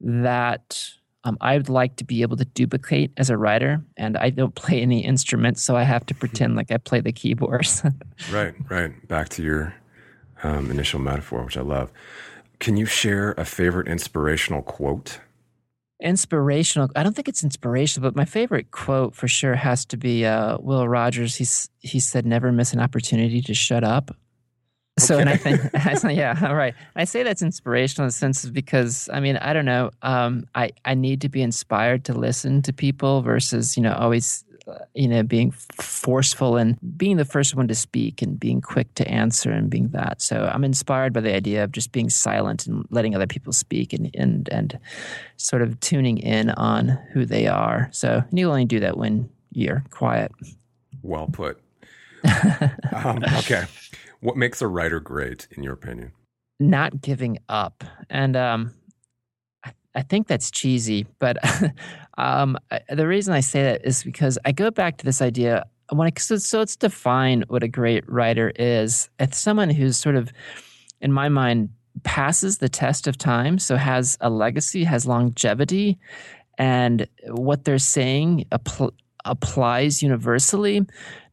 that 0.00 0.90
um, 1.28 1.36
I 1.40 1.56
would 1.56 1.68
like 1.68 1.96
to 1.96 2.04
be 2.04 2.22
able 2.22 2.36
to 2.38 2.44
duplicate 2.44 3.12
as 3.16 3.30
a 3.30 3.36
writer, 3.36 3.82
and 3.96 4.16
I 4.16 4.30
don't 4.30 4.54
play 4.54 4.80
any 4.80 5.04
instruments, 5.04 5.62
so 5.62 5.76
I 5.76 5.82
have 5.82 6.06
to 6.06 6.14
pretend 6.14 6.56
like 6.56 6.70
I 6.70 6.78
play 6.78 7.00
the 7.00 7.12
keyboards. 7.12 7.82
right, 8.32 8.54
right. 8.68 9.08
Back 9.08 9.28
to 9.30 9.42
your 9.42 9.74
um, 10.42 10.70
initial 10.70 11.00
metaphor, 11.00 11.44
which 11.44 11.56
I 11.56 11.62
love. 11.62 11.92
Can 12.58 12.76
you 12.76 12.86
share 12.86 13.32
a 13.32 13.44
favorite 13.44 13.86
inspirational 13.86 14.62
quote? 14.62 15.20
Inspirational. 16.00 16.88
I 16.96 17.02
don't 17.02 17.14
think 17.14 17.28
it's 17.28 17.44
inspirational, 17.44 18.08
but 18.08 18.16
my 18.16 18.24
favorite 18.24 18.70
quote 18.70 19.14
for 19.14 19.28
sure 19.28 19.54
has 19.54 19.84
to 19.86 19.96
be 19.96 20.24
uh, 20.24 20.58
Will 20.60 20.88
Rogers. 20.88 21.36
He's 21.36 21.68
he 21.80 21.98
said, 22.00 22.24
"Never 22.24 22.52
miss 22.52 22.72
an 22.72 22.80
opportunity 22.80 23.42
to 23.42 23.54
shut 23.54 23.82
up." 23.82 24.16
So, 25.08 25.14
okay. 25.14 25.20
and 25.22 25.30
I 25.30 25.36
think, 25.36 26.16
yeah, 26.16 26.38
all 26.42 26.54
right. 26.54 26.74
I 26.96 27.04
say 27.04 27.22
that's 27.22 27.42
inspirational 27.42 28.04
in 28.04 28.08
the 28.08 28.12
sense 28.12 28.44
of 28.44 28.52
because, 28.52 29.08
I 29.12 29.20
mean, 29.20 29.36
I 29.36 29.52
don't 29.52 29.64
know. 29.64 29.90
Um, 30.02 30.46
I, 30.54 30.72
I 30.84 30.94
need 30.94 31.20
to 31.22 31.28
be 31.28 31.40
inspired 31.40 32.04
to 32.06 32.12
listen 32.12 32.62
to 32.62 32.72
people 32.72 33.22
versus, 33.22 33.76
you 33.76 33.82
know, 33.82 33.94
always 33.94 34.44
you 34.94 35.08
know, 35.08 35.22
being 35.22 35.50
forceful 35.50 36.56
and 36.56 36.78
being 36.96 37.16
the 37.16 37.24
first 37.24 37.54
one 37.54 37.68
to 37.68 37.74
speak 37.74 38.22
and 38.22 38.38
being 38.38 38.60
quick 38.60 38.92
to 38.94 39.08
answer 39.08 39.50
and 39.50 39.70
being 39.70 39.88
that. 39.88 40.20
So 40.20 40.50
I'm 40.52 40.64
inspired 40.64 41.12
by 41.12 41.20
the 41.20 41.34
idea 41.34 41.64
of 41.64 41.72
just 41.72 41.92
being 41.92 42.10
silent 42.10 42.66
and 42.66 42.86
letting 42.90 43.14
other 43.14 43.26
people 43.26 43.52
speak 43.52 43.92
and 43.92 44.10
and 44.14 44.48
and 44.50 44.78
sort 45.36 45.62
of 45.62 45.78
tuning 45.80 46.18
in 46.18 46.50
on 46.50 46.88
who 47.12 47.24
they 47.24 47.46
are. 47.46 47.88
So 47.92 48.22
you 48.32 48.48
only 48.48 48.64
do 48.64 48.80
that 48.80 48.96
when 48.96 49.28
you're 49.52 49.84
quiet. 49.90 50.32
Well 51.02 51.28
put. 51.32 51.60
um, 52.92 53.22
okay, 53.38 53.64
what 54.20 54.36
makes 54.36 54.62
a 54.62 54.68
writer 54.68 55.00
great 55.00 55.48
in 55.52 55.62
your 55.62 55.74
opinion? 55.74 56.12
Not 56.60 57.00
giving 57.00 57.38
up, 57.48 57.84
and 58.10 58.36
um, 58.36 58.74
I 59.94 60.02
think 60.02 60.28
that's 60.28 60.50
cheesy, 60.50 61.06
but 61.18 61.38
um, 62.18 62.56
the 62.88 63.06
reason 63.06 63.34
I 63.34 63.40
say 63.40 63.62
that 63.62 63.84
is 63.84 64.02
because 64.02 64.38
I 64.44 64.52
go 64.52 64.70
back 64.70 64.98
to 64.98 65.04
this 65.04 65.20
idea 65.20 65.64
when 65.90 66.06
I, 66.06 66.12
so, 66.18 66.36
so 66.36 66.58
let's 66.58 66.76
define 66.76 67.44
what 67.48 67.62
a 67.62 67.68
great 67.68 68.08
writer 68.08 68.52
is. 68.56 69.08
It's 69.18 69.38
someone 69.38 69.70
who's 69.70 69.96
sort 69.96 70.16
of, 70.16 70.32
in 71.00 71.12
my 71.12 71.28
mind, 71.28 71.70
passes 72.04 72.58
the 72.58 72.68
test 72.68 73.06
of 73.06 73.18
time, 73.18 73.58
so 73.58 73.76
has 73.76 74.16
a 74.20 74.30
legacy, 74.30 74.84
has 74.84 75.06
longevity, 75.06 75.98
and 76.58 77.08
what 77.28 77.64
they're 77.64 77.78
saying 77.78 78.44
apl- 78.52 78.94
applies 79.24 80.02
universally. 80.02 80.84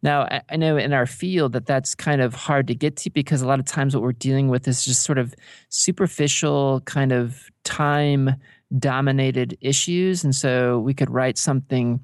Now, 0.02 0.28
I, 0.50 0.56
know 0.56 0.78
in 0.78 0.94
our 0.94 1.06
field 1.06 1.54
that 1.54 1.66
that's 1.66 1.96
kind 1.96 2.22
of 2.22 2.36
hard 2.36 2.68
to 2.68 2.76
get 2.76 2.96
to 2.98 3.10
because 3.10 3.42
a 3.42 3.48
lot 3.48 3.60
of 3.60 3.66
times 3.66 3.96
what 3.96 4.04
we're 4.04 4.12
dealing 4.12 4.50
with 4.50 4.68
is 4.68 4.86
just 4.86 5.04
sort 5.04 5.18
of 5.18 5.34
superficial 5.70 6.82
kind 6.82 7.12
of 7.12 7.50
time 7.64 8.36
dominated 8.78 9.58
issues. 9.62 10.24
And 10.24 10.36
so 10.36 10.80
we 10.80 10.94
could 10.94 11.10
write 11.10 11.38
something 11.38 12.04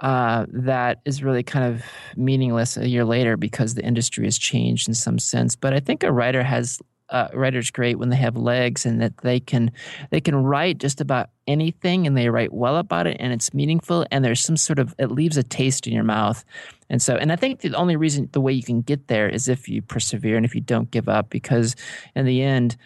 uh, 0.00 0.46
that 0.48 1.00
is 1.04 1.22
really 1.22 1.42
kind 1.42 1.72
of 1.74 1.84
meaningless 2.16 2.76
a 2.76 2.88
year 2.88 3.04
later 3.04 3.36
because 3.36 3.74
the 3.74 3.84
industry 3.84 4.24
has 4.24 4.36
changed 4.36 4.88
in 4.88 4.94
some 4.94 5.18
sense. 5.18 5.54
But 5.54 5.74
I 5.74 5.80
think 5.80 6.02
a 6.02 6.12
writer 6.12 6.42
has 6.42 6.80
uh, 7.12 7.28
writer's 7.34 7.70
great 7.70 7.98
when 7.98 8.08
they 8.08 8.16
have 8.16 8.36
legs 8.36 8.84
and 8.84 9.00
that 9.00 9.16
they 9.18 9.38
can 9.38 9.70
they 10.10 10.20
can 10.20 10.34
write 10.34 10.78
just 10.78 11.00
about 11.00 11.30
anything 11.46 12.06
and 12.06 12.16
they 12.16 12.28
write 12.28 12.52
well 12.52 12.76
about 12.76 13.06
it 13.06 13.16
and 13.20 13.32
it's 13.32 13.54
meaningful 13.54 14.04
and 14.10 14.24
there's 14.24 14.40
some 14.40 14.56
sort 14.56 14.78
of 14.78 14.94
it 14.98 15.10
leaves 15.10 15.36
a 15.36 15.42
taste 15.42 15.86
in 15.86 15.92
your 15.92 16.04
mouth 16.04 16.44
and 16.88 17.02
so 17.02 17.16
and 17.16 17.30
i 17.30 17.36
think 17.36 17.60
the 17.60 17.74
only 17.74 17.96
reason 17.96 18.28
the 18.32 18.40
way 18.40 18.52
you 18.52 18.62
can 18.62 18.80
get 18.80 19.08
there 19.08 19.28
is 19.28 19.48
if 19.48 19.68
you 19.68 19.82
persevere 19.82 20.36
and 20.36 20.46
if 20.46 20.54
you 20.54 20.60
don't 20.60 20.90
give 20.90 21.08
up 21.08 21.30
because 21.30 21.76
in 22.16 22.24
the 22.26 22.42
end 22.42 22.76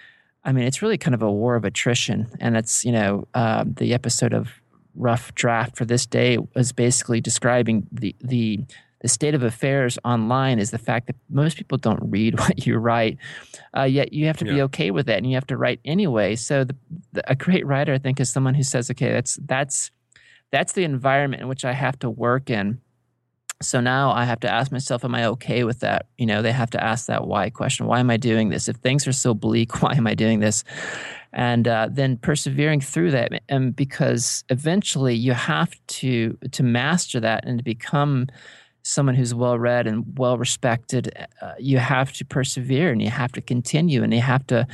I 0.46 0.52
mean, 0.52 0.64
it's 0.64 0.80
really 0.80 0.96
kind 0.96 1.14
of 1.14 1.22
a 1.22 1.30
war 1.30 1.56
of 1.56 1.64
attrition. 1.64 2.28
And 2.38 2.56
it's, 2.56 2.84
you 2.84 2.92
know, 2.92 3.26
uh, 3.34 3.64
the 3.66 3.92
episode 3.92 4.32
of 4.32 4.48
Rough 4.94 5.34
Draft 5.34 5.76
for 5.76 5.84
this 5.84 6.06
day 6.06 6.38
was 6.54 6.70
basically 6.70 7.20
describing 7.20 7.88
the, 7.90 8.14
the, 8.20 8.60
the 9.06 9.10
state 9.12 9.36
of 9.36 9.44
affairs 9.44 10.00
online 10.04 10.58
is 10.58 10.72
the 10.72 10.78
fact 10.78 11.06
that 11.06 11.14
most 11.30 11.56
people 11.56 11.78
don't 11.78 12.00
read 12.02 12.36
what 12.40 12.66
you 12.66 12.76
write, 12.76 13.18
uh, 13.76 13.84
yet 13.84 14.12
you 14.12 14.26
have 14.26 14.36
to 14.38 14.44
yeah. 14.44 14.54
be 14.54 14.62
okay 14.62 14.90
with 14.90 15.06
that, 15.06 15.18
and 15.18 15.28
you 15.28 15.36
have 15.36 15.46
to 15.46 15.56
write 15.56 15.78
anyway. 15.84 16.34
So, 16.34 16.64
the, 16.64 16.74
the, 17.12 17.30
a 17.30 17.36
great 17.36 17.64
writer, 17.64 17.94
I 17.94 17.98
think, 17.98 18.18
is 18.18 18.28
someone 18.28 18.54
who 18.54 18.64
says, 18.64 18.90
"Okay, 18.90 19.12
that's 19.12 19.38
that's 19.46 19.92
that's 20.50 20.72
the 20.72 20.82
environment 20.82 21.42
in 21.42 21.46
which 21.46 21.64
I 21.64 21.72
have 21.72 21.96
to 22.00 22.10
work 22.10 22.50
in." 22.50 22.80
So 23.62 23.80
now 23.80 24.10
I 24.10 24.24
have 24.24 24.40
to 24.40 24.52
ask 24.52 24.70
myself, 24.70 25.02
am 25.02 25.14
I 25.14 25.24
okay 25.26 25.64
with 25.64 25.80
that? 25.80 26.06
You 26.18 26.26
know, 26.26 26.42
they 26.42 26.52
have 26.52 26.68
to 26.70 26.84
ask 26.84 27.06
that 27.06 27.26
why 27.26 27.48
question. 27.48 27.86
Why 27.86 28.00
am 28.00 28.10
I 28.10 28.18
doing 28.18 28.50
this? 28.50 28.68
If 28.68 28.76
things 28.76 29.06
are 29.06 29.12
so 29.12 29.32
bleak, 29.32 29.82
why 29.82 29.94
am 29.94 30.06
I 30.06 30.14
doing 30.14 30.40
this? 30.40 30.64
And 31.32 31.66
uh, 31.66 31.88
then 31.90 32.18
persevering 32.18 32.80
through 32.80 33.12
that, 33.12 33.30
and 33.48 33.74
because 33.74 34.44
eventually 34.48 35.14
you 35.14 35.32
have 35.32 35.74
to 35.86 36.36
to 36.52 36.62
master 36.62 37.20
that 37.20 37.44
and 37.46 37.58
to 37.58 37.64
become 37.64 38.26
someone 38.86 39.16
who's 39.16 39.34
well 39.34 39.58
read 39.58 39.86
and 39.86 40.04
well 40.16 40.38
respected, 40.38 41.12
uh, 41.42 41.54
you 41.58 41.78
have 41.78 42.12
to 42.12 42.24
persevere 42.24 42.92
and 42.92 43.02
you 43.02 43.10
have 43.10 43.32
to 43.32 43.40
continue 43.40 44.04
and 44.04 44.14
you 44.14 44.20
have 44.20 44.46
to 44.46 44.66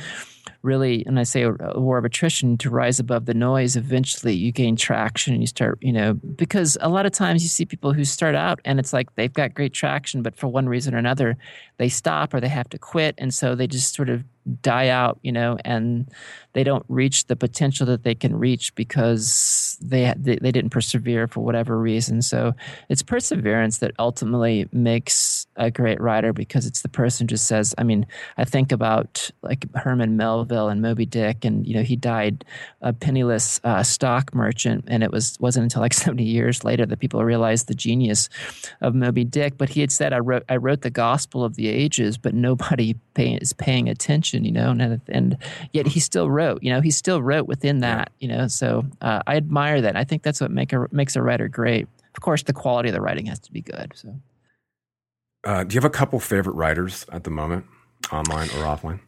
really, 0.61 1.03
and 1.05 1.19
I 1.19 1.23
say 1.23 1.41
a, 1.41 1.53
a, 1.59 1.79
war 1.79 1.97
of 1.97 2.05
attrition 2.05 2.57
to 2.59 2.69
rise 2.69 2.99
above 2.99 3.25
the 3.25 3.33
noise, 3.33 3.75
eventually 3.75 4.33
you 4.33 4.51
gain 4.51 4.75
traction 4.75 5.33
and 5.33 5.41
you 5.41 5.47
start, 5.47 5.77
you 5.81 5.91
know, 5.91 6.13
because 6.13 6.77
a 6.79 6.89
lot 6.89 7.05
of 7.05 7.11
times 7.11 7.43
you 7.43 7.49
see 7.49 7.65
people 7.65 7.91
who 7.91 8.05
start 8.05 8.35
out 8.35 8.61
and 8.65 8.79
it's 8.79 8.93
like 8.93 9.13
they've 9.15 9.33
got 9.33 9.53
great 9.53 9.73
traction, 9.73 10.21
but 10.21 10.35
for 10.35 10.47
one 10.47 10.69
reason 10.69 10.93
or 10.93 10.99
another, 10.99 11.35
they 11.77 11.89
stop 11.89 12.33
or 12.33 12.39
they 12.39 12.49
have 12.49 12.69
to 12.69 12.77
quit. 12.77 13.15
And 13.17 13.33
so 13.33 13.55
they 13.55 13.67
just 13.67 13.95
sort 13.95 14.09
of 14.09 14.23
die 14.61 14.89
out, 14.89 15.19
you 15.21 15.31
know, 15.31 15.57
and 15.63 16.09
they 16.53 16.63
don't 16.63 16.85
reach 16.89 17.27
the 17.27 17.35
potential 17.35 17.85
that 17.85 18.03
they 18.03 18.13
can 18.13 18.35
reach 18.37 18.75
because 18.75 19.77
they, 19.81 20.13
they, 20.17 20.35
they 20.35 20.51
didn't 20.51 20.71
persevere 20.71 21.27
for 21.27 21.39
whatever 21.41 21.79
reason. 21.79 22.21
So 22.21 22.53
it's 22.89 23.01
perseverance 23.01 23.77
that 23.77 23.93
ultimately 23.99 24.67
makes 24.71 25.47
a 25.55 25.71
great 25.71 25.99
writer 26.01 26.33
because 26.33 26.65
it's 26.65 26.81
the 26.81 26.89
person 26.89 27.27
just 27.27 27.47
says, 27.47 27.73
I 27.77 27.83
mean, 27.83 28.05
I 28.37 28.43
think 28.43 28.71
about 28.71 29.29
like 29.41 29.65
Herman 29.75 30.17
Melville 30.17 30.69
and 30.69 30.81
Moby 30.81 31.05
Dick, 31.05 31.45
and 31.45 31.65
you 31.65 31.75
know, 31.75 31.83
he 31.83 31.95
died 31.95 32.45
a 32.81 32.93
penniless 32.93 33.59
uh, 33.63 33.83
stock 33.83 34.33
merchant, 34.33 34.85
and 34.87 35.03
it 35.03 35.11
was 35.11 35.37
wasn't 35.39 35.63
until 35.63 35.81
like 35.81 35.93
seventy 36.03 36.23
years 36.23 36.63
later 36.63 36.85
that 36.85 36.99
people 36.99 37.23
realized 37.23 37.67
the 37.67 37.75
genius 37.75 38.29
of 38.81 38.95
Moby 38.95 39.23
Dick. 39.23 39.57
But 39.57 39.69
he 39.69 39.81
had 39.81 39.91
said, 39.91 40.13
I 40.13 40.19
wrote 40.19 40.43
I 40.49 40.57
wrote 40.57 40.81
the 40.81 40.89
Gospel 40.89 41.43
of 41.43 41.55
the 41.55 41.67
Ages, 41.73 42.17
but 42.17 42.33
nobody 42.33 42.95
pay, 43.13 43.35
is 43.35 43.53
paying 43.53 43.89
attention 43.89 44.43
you 44.45 44.51
know, 44.51 44.71
and, 44.71 45.01
and 45.07 45.37
yet 45.71 45.87
he 45.87 45.99
still 45.99 46.29
wrote, 46.29 46.61
you 46.63 46.71
know, 46.71 46.81
he 46.81 46.91
still 46.91 47.21
wrote 47.21 47.47
within 47.47 47.79
that, 47.79 48.11
you 48.19 48.27
know, 48.27 48.47
so 48.47 48.85
uh, 49.01 49.21
I 49.27 49.35
admire 49.35 49.81
that. 49.81 49.95
I 49.95 50.03
think 50.03 50.23
that's 50.23 50.41
what 50.41 50.51
make 50.51 50.73
a, 50.73 50.87
makes 50.91 51.15
a 51.15 51.21
writer 51.21 51.47
great. 51.47 51.87
Of 52.15 52.21
course, 52.21 52.43
the 52.43 52.53
quality 52.53 52.89
of 52.89 52.95
the 52.95 53.01
writing 53.01 53.25
has 53.27 53.39
to 53.39 53.51
be 53.51 53.61
good. 53.61 53.91
So, 53.95 54.15
uh, 55.43 55.63
do 55.63 55.73
you 55.73 55.77
have 55.77 55.85
a 55.85 55.89
couple 55.89 56.19
favorite 56.19 56.55
writers 56.55 57.05
at 57.11 57.23
the 57.23 57.29
moment, 57.29 57.65
online 58.11 58.49
or 58.49 58.63
offline? 58.63 58.99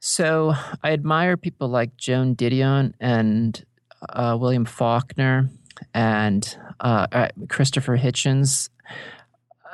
So 0.00 0.54
I 0.82 0.92
admire 0.92 1.36
people 1.36 1.68
like 1.68 1.96
Joan 1.96 2.36
Didion 2.36 2.92
and 3.00 3.64
uh, 4.10 4.36
William 4.38 4.66
Faulkner 4.66 5.48
and 5.92 6.56
uh, 6.80 7.06
uh 7.10 7.28
Christopher 7.48 7.96
Hitchens 7.96 8.68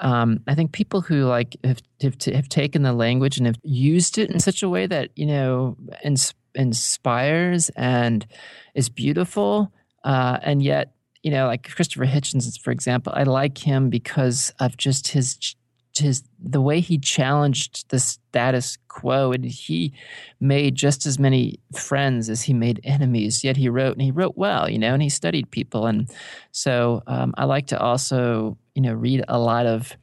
um, 0.00 0.40
I 0.46 0.54
think 0.54 0.72
people 0.72 1.00
who 1.00 1.24
like 1.24 1.56
have, 1.64 1.80
have, 2.00 2.16
have 2.24 2.48
taken 2.48 2.82
the 2.82 2.92
language 2.92 3.36
and 3.36 3.46
have 3.46 3.58
used 3.62 4.18
it 4.18 4.30
in 4.30 4.40
such 4.40 4.62
a 4.62 4.68
way 4.68 4.86
that 4.86 5.10
you 5.16 5.26
know 5.26 5.76
ins- 6.02 6.34
inspires 6.54 7.70
and 7.70 8.26
is 8.74 8.88
beautiful, 8.88 9.72
uh, 10.04 10.38
and 10.42 10.62
yet 10.62 10.94
you 11.22 11.30
know 11.30 11.46
like 11.46 11.68
Christopher 11.70 12.06
Hitchens, 12.06 12.60
for 12.60 12.70
example, 12.70 13.12
I 13.14 13.24
like 13.24 13.58
him 13.58 13.90
because 13.90 14.52
of 14.58 14.76
just 14.76 15.08
his 15.08 15.56
his 15.98 16.22
the 16.38 16.60
way 16.60 16.80
he 16.80 16.98
challenged 16.98 17.88
the 17.90 17.98
status 17.98 18.78
quo 18.88 19.32
and 19.32 19.44
he 19.44 19.92
made 20.40 20.74
just 20.74 21.04
as 21.04 21.18
many 21.18 21.58
friends 21.74 22.30
as 22.30 22.42
he 22.42 22.54
made 22.54 22.80
enemies 22.84 23.42
yet 23.42 23.56
he 23.56 23.68
wrote 23.68 23.92
and 23.92 24.02
he 24.02 24.10
wrote 24.10 24.36
well 24.36 24.70
you 24.70 24.78
know 24.78 24.94
and 24.94 25.02
he 25.02 25.08
studied 25.08 25.50
people 25.50 25.86
and 25.86 26.08
so 26.52 27.02
um, 27.08 27.34
i 27.36 27.44
like 27.44 27.66
to 27.66 27.78
also 27.78 28.56
you 28.74 28.82
know 28.82 28.92
read 28.92 29.24
a 29.28 29.38
lot 29.38 29.66
of 29.66 29.96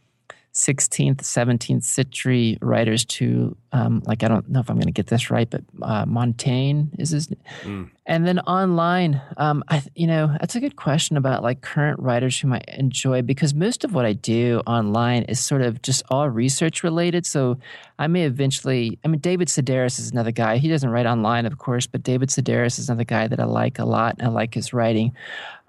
16th, 0.57 1.17
17th 1.17 1.83
century 1.83 2.57
writers 2.61 3.05
to, 3.05 3.55
um, 3.73 4.01
like, 4.07 4.23
I 4.23 4.27
don't 4.27 4.49
know 4.49 4.59
if 4.59 4.71
I'm 4.71 4.77
going 4.77 4.87
to 4.87 4.91
get 4.91 5.05
this 5.05 5.29
right, 5.29 5.47
but 5.47 5.61
uh, 5.83 6.07
Montaigne 6.07 6.85
is 6.97 7.11
his. 7.11 7.27
Mm. 7.61 7.91
And 8.07 8.25
then 8.25 8.39
online, 8.39 9.21
um, 9.37 9.63
I, 9.67 9.83
you 9.93 10.07
know, 10.07 10.35
that's 10.39 10.55
a 10.55 10.59
good 10.59 10.75
question 10.75 11.15
about 11.15 11.43
like 11.43 11.61
current 11.61 11.99
writers 11.99 12.39
whom 12.39 12.53
I 12.53 12.61
enjoy 12.69 13.21
because 13.21 13.53
most 13.53 13.83
of 13.83 13.93
what 13.93 14.05
I 14.05 14.13
do 14.13 14.63
online 14.65 15.23
is 15.23 15.39
sort 15.39 15.61
of 15.61 15.83
just 15.83 16.01
all 16.09 16.27
research 16.27 16.83
related. 16.83 17.27
So 17.27 17.59
I 17.99 18.07
may 18.07 18.23
eventually, 18.23 18.97
I 19.05 19.09
mean, 19.09 19.19
David 19.19 19.49
Sedaris 19.49 19.99
is 19.99 20.09
another 20.09 20.31
guy. 20.31 20.57
He 20.57 20.69
doesn't 20.69 20.89
write 20.89 21.05
online, 21.05 21.45
of 21.45 21.59
course, 21.59 21.85
but 21.85 22.01
David 22.01 22.29
Sedaris 22.29 22.79
is 22.79 22.89
another 22.89 23.03
guy 23.03 23.27
that 23.27 23.39
I 23.39 23.45
like 23.45 23.77
a 23.77 23.85
lot 23.85 24.15
and 24.17 24.27
I 24.27 24.31
like 24.31 24.55
his 24.55 24.73
writing. 24.73 25.13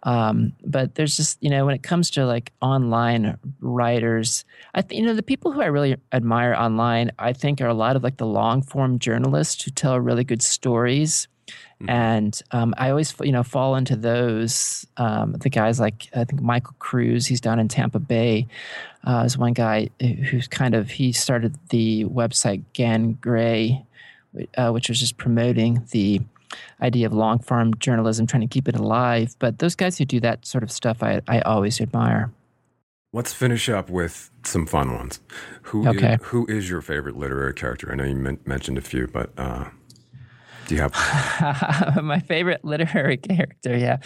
Um, 0.08 0.54
but 0.64 0.94
there's 0.94 1.18
just 1.18 1.36
you 1.42 1.50
know 1.50 1.66
when 1.66 1.74
it 1.74 1.82
comes 1.82 2.10
to 2.12 2.24
like 2.24 2.52
online 2.62 3.36
writers, 3.60 4.46
I 4.74 4.80
think 4.80 5.00
you 5.00 5.06
know 5.06 5.12
the 5.12 5.22
people 5.22 5.52
who 5.52 5.60
I 5.60 5.66
really 5.66 5.96
admire 6.12 6.54
online, 6.54 7.10
I 7.18 7.34
think 7.34 7.60
are 7.60 7.68
a 7.68 7.74
lot 7.74 7.94
of 7.94 8.02
like 8.02 8.16
the 8.16 8.26
long 8.26 8.62
form 8.62 8.98
journalists 8.98 9.62
who 9.62 9.70
tell 9.70 10.00
really 10.00 10.24
good 10.24 10.40
stories. 10.40 11.28
Mm-hmm. 11.48 11.90
And 11.90 12.42
um, 12.52 12.74
I 12.78 12.88
always, 12.88 13.14
you 13.20 13.32
know, 13.32 13.42
fall 13.42 13.76
into 13.76 13.96
those. 13.96 14.86
Um, 14.96 15.32
the 15.32 15.50
guys 15.50 15.78
like 15.78 16.08
I 16.16 16.24
think 16.24 16.40
Michael 16.40 16.74
Kruse, 16.78 17.26
he's 17.26 17.42
down 17.42 17.58
in 17.58 17.68
Tampa 17.68 17.98
Bay, 17.98 18.46
uh, 19.04 19.24
is 19.26 19.36
one 19.36 19.52
guy 19.52 19.90
who's 20.00 20.48
kind 20.48 20.74
of 20.74 20.88
he 20.90 21.12
started 21.12 21.54
the 21.68 22.06
website 22.06 22.62
Gangrey, 22.72 23.84
uh, 24.56 24.70
which 24.70 24.88
was 24.88 24.98
just 24.98 25.18
promoting 25.18 25.86
the 25.90 26.22
idea 26.82 27.06
of 27.06 27.12
long 27.12 27.38
form 27.38 27.74
journalism, 27.78 28.26
trying 28.26 28.42
to 28.42 28.46
keep 28.46 28.68
it 28.68 28.76
alive. 28.76 29.36
But 29.38 29.58
those 29.58 29.74
guys 29.74 29.98
who 29.98 30.04
do 30.04 30.20
that 30.20 30.46
sort 30.46 30.62
of 30.62 30.70
stuff, 30.70 31.02
I, 31.02 31.20
I 31.28 31.40
always 31.40 31.80
admire. 31.80 32.30
Let's 33.12 33.32
finish 33.32 33.68
up 33.68 33.88
with 33.88 34.30
some 34.44 34.66
fun 34.66 34.94
ones. 34.94 35.20
Who 35.62 35.88
okay. 35.88 36.14
is, 36.14 36.20
who 36.24 36.46
is 36.46 36.68
your 36.68 36.82
favorite 36.82 37.16
literary 37.16 37.54
character? 37.54 37.90
I 37.90 37.94
know 37.94 38.04
you 38.04 38.14
men- 38.14 38.40
mentioned 38.44 38.76
a 38.76 38.82
few, 38.82 39.06
but 39.06 39.30
uh, 39.38 39.64
do 40.68 40.74
you 40.74 40.82
have 40.82 40.92
my 42.02 42.20
favorite 42.20 42.64
literary 42.64 43.16
character? 43.28 43.76
Yeah, 43.76 43.98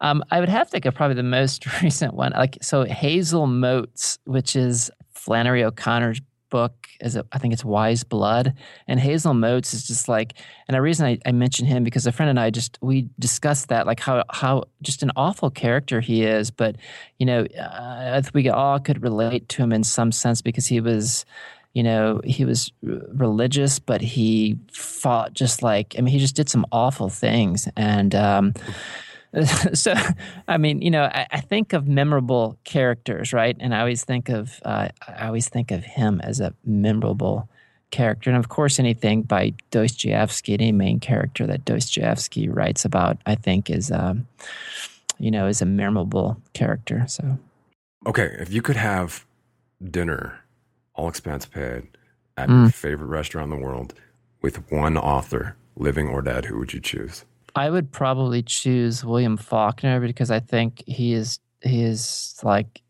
um, 0.00 0.22
I 0.30 0.38
would 0.38 0.48
have 0.48 0.70
to 0.70 0.80
go 0.80 0.92
probably 0.92 1.16
the 1.16 1.24
most 1.24 1.66
recent 1.82 2.14
one. 2.14 2.32
Like 2.32 2.58
so, 2.62 2.84
Hazel 2.84 3.48
Motes, 3.48 4.18
which 4.24 4.54
is 4.54 4.90
Flannery 5.12 5.64
O'Connor's 5.64 6.20
book 6.54 6.86
is 7.00 7.18
I 7.32 7.38
think 7.38 7.52
it's 7.52 7.64
Wise 7.64 8.04
Blood, 8.04 8.54
and 8.86 9.00
Hazel 9.00 9.34
Motes 9.34 9.74
is 9.74 9.84
just 9.84 10.08
like, 10.08 10.34
and 10.68 10.76
the 10.76 10.80
reason 10.80 11.04
I, 11.04 11.18
I 11.26 11.32
mention 11.32 11.66
him 11.66 11.82
because 11.82 12.06
a 12.06 12.12
friend 12.12 12.30
and 12.30 12.38
I 12.38 12.50
just 12.50 12.78
we 12.80 13.08
discussed 13.18 13.70
that 13.70 13.88
like 13.88 13.98
how 13.98 14.22
how 14.30 14.62
just 14.80 15.02
an 15.02 15.10
awful 15.16 15.50
character 15.50 16.00
he 16.00 16.22
is, 16.22 16.52
but 16.52 16.76
you 17.18 17.26
know 17.26 17.44
uh, 17.58 18.22
we 18.32 18.48
all 18.48 18.78
could 18.78 19.02
relate 19.02 19.48
to 19.48 19.62
him 19.64 19.72
in 19.72 19.82
some 19.82 20.12
sense 20.12 20.42
because 20.42 20.66
he 20.68 20.80
was 20.80 21.24
you 21.72 21.82
know, 21.82 22.20
he 22.22 22.44
was 22.44 22.70
religious, 22.82 23.80
but 23.80 24.00
he 24.00 24.56
fought 24.72 25.34
just 25.34 25.60
like, 25.60 25.96
I 25.98 26.02
mean, 26.02 26.12
he 26.12 26.20
just 26.20 26.36
did 26.36 26.48
some 26.48 26.64
awful 26.70 27.08
things. 27.08 27.68
And, 27.76 28.14
um, 28.14 28.54
so, 29.72 29.94
I 30.46 30.58
mean, 30.58 30.80
you 30.80 30.90
know, 30.90 31.04
I, 31.04 31.26
I, 31.30 31.40
think 31.40 31.72
of 31.72 31.88
memorable 31.88 32.56
characters, 32.64 33.32
right? 33.32 33.56
And 33.58 33.74
I 33.74 33.80
always 33.80 34.04
think 34.04 34.28
of, 34.28 34.60
uh, 34.64 34.88
I 35.08 35.26
always 35.26 35.48
think 35.48 35.70
of 35.70 35.82
him 35.82 36.20
as 36.20 36.40
a 36.40 36.54
memorable 36.64 37.48
character. 37.90 38.30
And 38.30 38.38
of 38.38 38.48
course, 38.48 38.78
anything 38.78 39.22
by 39.22 39.54
Dostoevsky, 39.70 40.54
any 40.54 40.72
main 40.72 41.00
character 41.00 41.46
that 41.46 41.64
Dostoevsky 41.64 42.48
writes 42.48 42.84
about, 42.84 43.18
I 43.26 43.34
think 43.34 43.70
is, 43.70 43.90
um, 43.90 44.26
you 45.18 45.30
know, 45.30 45.46
is 45.46 45.62
a 45.62 45.66
memorable 45.66 46.40
character. 46.52 47.04
So, 47.08 47.38
okay, 48.06 48.36
if 48.38 48.52
you 48.52 48.62
could 48.62 48.76
have 48.76 49.24
dinner, 49.82 50.40
all 50.94 51.08
expense 51.08 51.46
paid, 51.46 51.88
at 52.36 52.48
mm. 52.48 52.62
your 52.62 52.70
favorite 52.70 53.08
restaurant 53.08 53.52
in 53.52 53.58
the 53.58 53.64
world 53.64 53.94
with 54.42 54.70
one 54.70 54.96
author, 54.96 55.56
living 55.76 56.08
or 56.08 56.22
dead, 56.22 56.44
who 56.44 56.58
would 56.58 56.72
you 56.72 56.80
choose? 56.80 57.24
I 57.54 57.70
would 57.70 57.92
probably 57.92 58.42
choose 58.42 59.04
William 59.04 59.36
Faulkner 59.36 60.00
because 60.00 60.30
I 60.30 60.40
think 60.40 60.82
he 60.86 61.14
is 61.14 61.38
he 61.62 61.82
is 61.82 62.38
like 62.42 62.82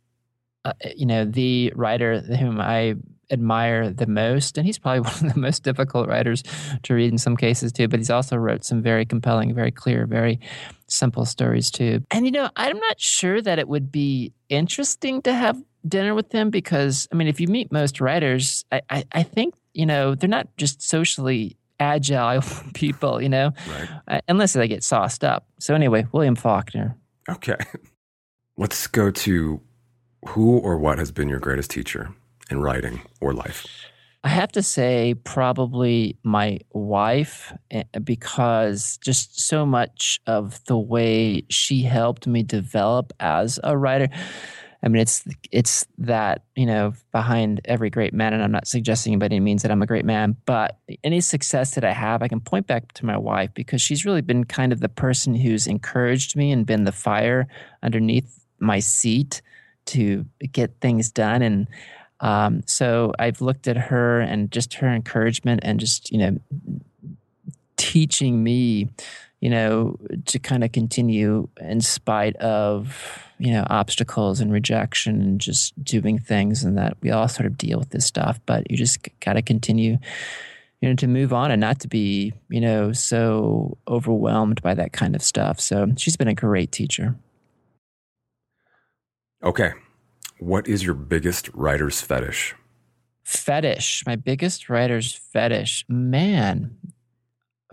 uh, 0.64 0.72
you 0.96 1.06
know 1.06 1.24
the 1.24 1.72
writer 1.76 2.20
whom 2.20 2.60
I 2.60 2.96
admire 3.30 3.90
the 3.90 4.06
most, 4.06 4.56
and 4.56 4.66
he's 4.66 4.78
probably 4.78 5.00
one 5.10 5.12
of 5.12 5.34
the 5.34 5.40
most 5.40 5.62
difficult 5.62 6.08
writers 6.08 6.42
to 6.82 6.94
read 6.94 7.12
in 7.12 7.18
some 7.18 7.36
cases 7.36 7.72
too. 7.72 7.88
But 7.88 8.00
he's 8.00 8.10
also 8.10 8.36
wrote 8.36 8.64
some 8.64 8.82
very 8.82 9.04
compelling, 9.04 9.54
very 9.54 9.70
clear, 9.70 10.06
very 10.06 10.40
simple 10.86 11.24
stories 11.24 11.70
too. 11.70 12.02
And 12.10 12.24
you 12.24 12.32
know, 12.32 12.48
I'm 12.56 12.78
not 12.78 13.00
sure 13.00 13.42
that 13.42 13.58
it 13.58 13.68
would 13.68 13.92
be 13.92 14.32
interesting 14.48 15.22
to 15.22 15.34
have 15.34 15.62
dinner 15.86 16.14
with 16.14 16.32
him 16.32 16.50
because 16.50 17.06
I 17.12 17.16
mean, 17.16 17.28
if 17.28 17.40
you 17.40 17.48
meet 17.48 17.70
most 17.70 18.00
writers, 18.00 18.64
I, 18.72 18.80
I, 18.88 19.04
I 19.12 19.22
think 19.22 19.54
you 19.74 19.86
know 19.86 20.14
they're 20.14 20.28
not 20.28 20.48
just 20.56 20.82
socially 20.82 21.56
agile 21.80 22.42
people, 22.74 23.22
you 23.22 23.28
know, 23.28 23.52
right. 23.68 23.88
uh, 24.08 24.20
unless 24.28 24.52
they 24.52 24.68
get 24.68 24.82
sauced 24.82 25.24
up. 25.24 25.46
So 25.58 25.74
anyway, 25.74 26.06
William 26.12 26.36
Faulkner. 26.36 26.96
Okay. 27.28 27.56
Let's 28.56 28.86
go 28.86 29.10
to 29.10 29.60
who 30.28 30.58
or 30.58 30.78
what 30.78 30.98
has 30.98 31.12
been 31.12 31.28
your 31.28 31.40
greatest 31.40 31.70
teacher 31.70 32.14
in 32.50 32.60
writing 32.60 33.02
or 33.20 33.32
life? 33.32 33.66
I 34.22 34.28
have 34.28 34.52
to 34.52 34.62
say, 34.62 35.14
probably 35.24 36.16
my 36.22 36.60
wife, 36.72 37.52
eh, 37.70 37.82
because 38.02 38.98
just 39.04 39.38
so 39.38 39.66
much 39.66 40.18
of 40.26 40.64
the 40.64 40.78
way 40.78 41.44
she 41.50 41.82
helped 41.82 42.26
me 42.26 42.42
develop 42.42 43.12
as 43.20 43.60
a 43.62 43.76
writer. 43.76 44.08
I 44.84 44.88
mean, 44.88 45.00
it's 45.00 45.24
it's 45.50 45.86
that 45.96 46.44
you 46.54 46.66
know 46.66 46.92
behind 47.10 47.62
every 47.64 47.88
great 47.88 48.12
man, 48.12 48.34
and 48.34 48.42
I'm 48.42 48.52
not 48.52 48.68
suggesting 48.68 49.18
by 49.18 49.26
any 49.26 49.40
means 49.40 49.62
that 49.62 49.70
I'm 49.70 49.80
a 49.80 49.86
great 49.86 50.04
man, 50.04 50.36
but 50.44 50.78
any 51.02 51.22
success 51.22 51.74
that 51.74 51.84
I 51.84 51.92
have, 51.92 52.22
I 52.22 52.28
can 52.28 52.40
point 52.40 52.66
back 52.66 52.92
to 52.94 53.06
my 53.06 53.16
wife 53.16 53.50
because 53.54 53.80
she's 53.80 54.04
really 54.04 54.20
been 54.20 54.44
kind 54.44 54.72
of 54.72 54.80
the 54.80 54.90
person 54.90 55.34
who's 55.34 55.66
encouraged 55.66 56.36
me 56.36 56.52
and 56.52 56.66
been 56.66 56.84
the 56.84 56.92
fire 56.92 57.48
underneath 57.82 58.44
my 58.58 58.78
seat 58.78 59.40
to 59.86 60.26
get 60.52 60.80
things 60.82 61.10
done. 61.10 61.40
And 61.40 61.68
um, 62.20 62.62
so 62.66 63.12
I've 63.18 63.40
looked 63.40 63.66
at 63.66 63.76
her 63.76 64.20
and 64.20 64.50
just 64.50 64.74
her 64.74 64.88
encouragement 64.88 65.60
and 65.62 65.80
just 65.80 66.12
you 66.12 66.18
know 66.18 66.38
teaching 67.76 68.44
me, 68.44 68.90
you 69.40 69.48
know, 69.48 69.98
to 70.26 70.38
kind 70.38 70.62
of 70.62 70.72
continue 70.72 71.48
in 71.58 71.80
spite 71.80 72.36
of 72.36 73.24
you 73.44 73.52
know 73.52 73.66
obstacles 73.68 74.40
and 74.40 74.52
rejection 74.52 75.20
and 75.20 75.40
just 75.40 75.72
doing 75.84 76.18
things 76.18 76.64
and 76.64 76.78
that 76.78 76.96
we 77.02 77.10
all 77.10 77.28
sort 77.28 77.46
of 77.46 77.58
deal 77.58 77.78
with 77.78 77.90
this 77.90 78.06
stuff 78.06 78.40
but 78.46 78.68
you 78.70 78.76
just 78.76 79.06
got 79.20 79.34
to 79.34 79.42
continue 79.42 79.98
you 80.84 80.90
know 80.90 80.96
to 80.96 81.06
move 81.06 81.32
on 81.32 81.50
and 81.50 81.62
not 81.62 81.80
to 81.80 81.88
be 81.88 82.30
you 82.50 82.60
know 82.60 82.92
so 82.92 83.78
overwhelmed 83.88 84.60
by 84.60 84.74
that 84.74 84.92
kind 84.92 85.14
of 85.14 85.22
stuff. 85.22 85.58
So 85.58 85.88
she's 85.96 86.16
been 86.16 86.28
a 86.28 86.34
great 86.34 86.72
teacher. 86.72 87.16
Okay. 89.42 89.72
What 90.40 90.68
is 90.68 90.84
your 90.84 90.94
biggest 90.94 91.48
writer's 91.54 92.02
fetish? 92.02 92.54
Fetish. 93.22 94.02
My 94.06 94.16
biggest 94.16 94.68
writer's 94.68 95.14
fetish. 95.14 95.86
Man. 95.88 96.76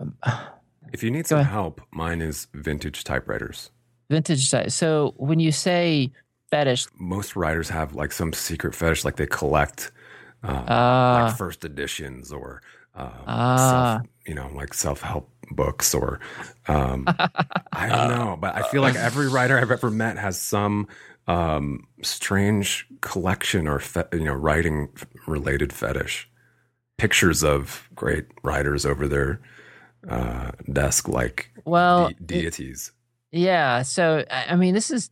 Um, 0.00 0.16
if 0.94 1.02
you 1.02 1.10
need 1.10 1.26
some 1.26 1.44
help 1.44 1.82
mine 1.90 2.22
is 2.22 2.46
vintage 2.54 3.04
typewriters 3.04 3.70
vintage 4.12 4.48
size. 4.48 4.74
So 4.74 5.14
when 5.16 5.40
you 5.40 5.52
say 5.52 6.12
fetish, 6.50 6.86
most 6.98 7.34
writers 7.34 7.68
have 7.70 7.94
like 7.94 8.12
some 8.12 8.32
secret 8.32 8.74
fetish, 8.74 9.04
like 9.04 9.16
they 9.16 9.26
collect 9.26 9.90
uh, 10.44 10.48
uh, 10.48 11.24
like 11.24 11.36
first 11.36 11.64
editions 11.64 12.32
or 12.32 12.62
uh, 12.94 13.10
uh, 13.26 13.56
self, 13.56 14.06
you 14.26 14.34
know, 14.34 14.50
like 14.54 14.74
self 14.74 15.00
help 15.00 15.30
books 15.50 15.94
or 15.94 16.20
um, 16.68 17.04
I 17.72 17.88
don't 17.88 18.08
know, 18.16 18.36
but 18.38 18.54
I 18.54 18.62
feel 18.70 18.82
like 18.82 18.96
every 18.96 19.28
writer 19.28 19.58
I've 19.58 19.70
ever 19.70 19.90
met 19.90 20.18
has 20.18 20.38
some 20.38 20.88
um, 21.26 21.86
strange 22.02 22.86
collection 23.00 23.66
or 23.66 23.78
fe- 23.78 24.04
you 24.12 24.24
know 24.24 24.34
writing 24.34 24.88
related 25.26 25.72
fetish. 25.72 26.28
Pictures 26.98 27.42
of 27.42 27.88
great 27.94 28.26
writers 28.44 28.84
over 28.86 29.08
their 29.08 29.40
uh, 30.08 30.50
desk, 30.72 31.08
like 31.08 31.50
well 31.64 32.08
de- 32.08 32.14
deities. 32.42 32.92
Yeah. 33.32 33.82
So, 33.82 34.24
I 34.30 34.56
mean, 34.56 34.74
this 34.74 34.90
is 34.90 35.10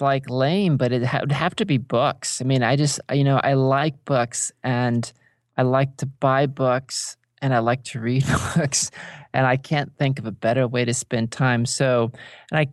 like 0.00 0.28
lame, 0.28 0.76
but 0.76 0.92
it 0.92 1.02
would 1.20 1.32
have 1.32 1.56
to 1.56 1.64
be 1.64 1.78
books. 1.78 2.40
I 2.40 2.44
mean, 2.44 2.62
I 2.62 2.76
just, 2.76 3.00
you 3.12 3.24
know, 3.24 3.40
I 3.42 3.54
like 3.54 4.04
books 4.04 4.52
and 4.62 5.10
I 5.56 5.62
like 5.62 5.96
to 5.98 6.06
buy 6.06 6.46
books 6.46 7.16
and 7.40 7.54
I 7.54 7.58
like 7.58 7.82
to 7.84 8.00
read 8.00 8.24
books 8.56 8.90
and 9.32 9.46
I 9.46 9.56
can't 9.56 9.96
think 9.96 10.18
of 10.18 10.26
a 10.26 10.32
better 10.32 10.68
way 10.68 10.84
to 10.84 10.94
spend 10.94 11.32
time. 11.32 11.66
So, 11.66 12.12
and 12.50 12.60
I, 12.60 12.66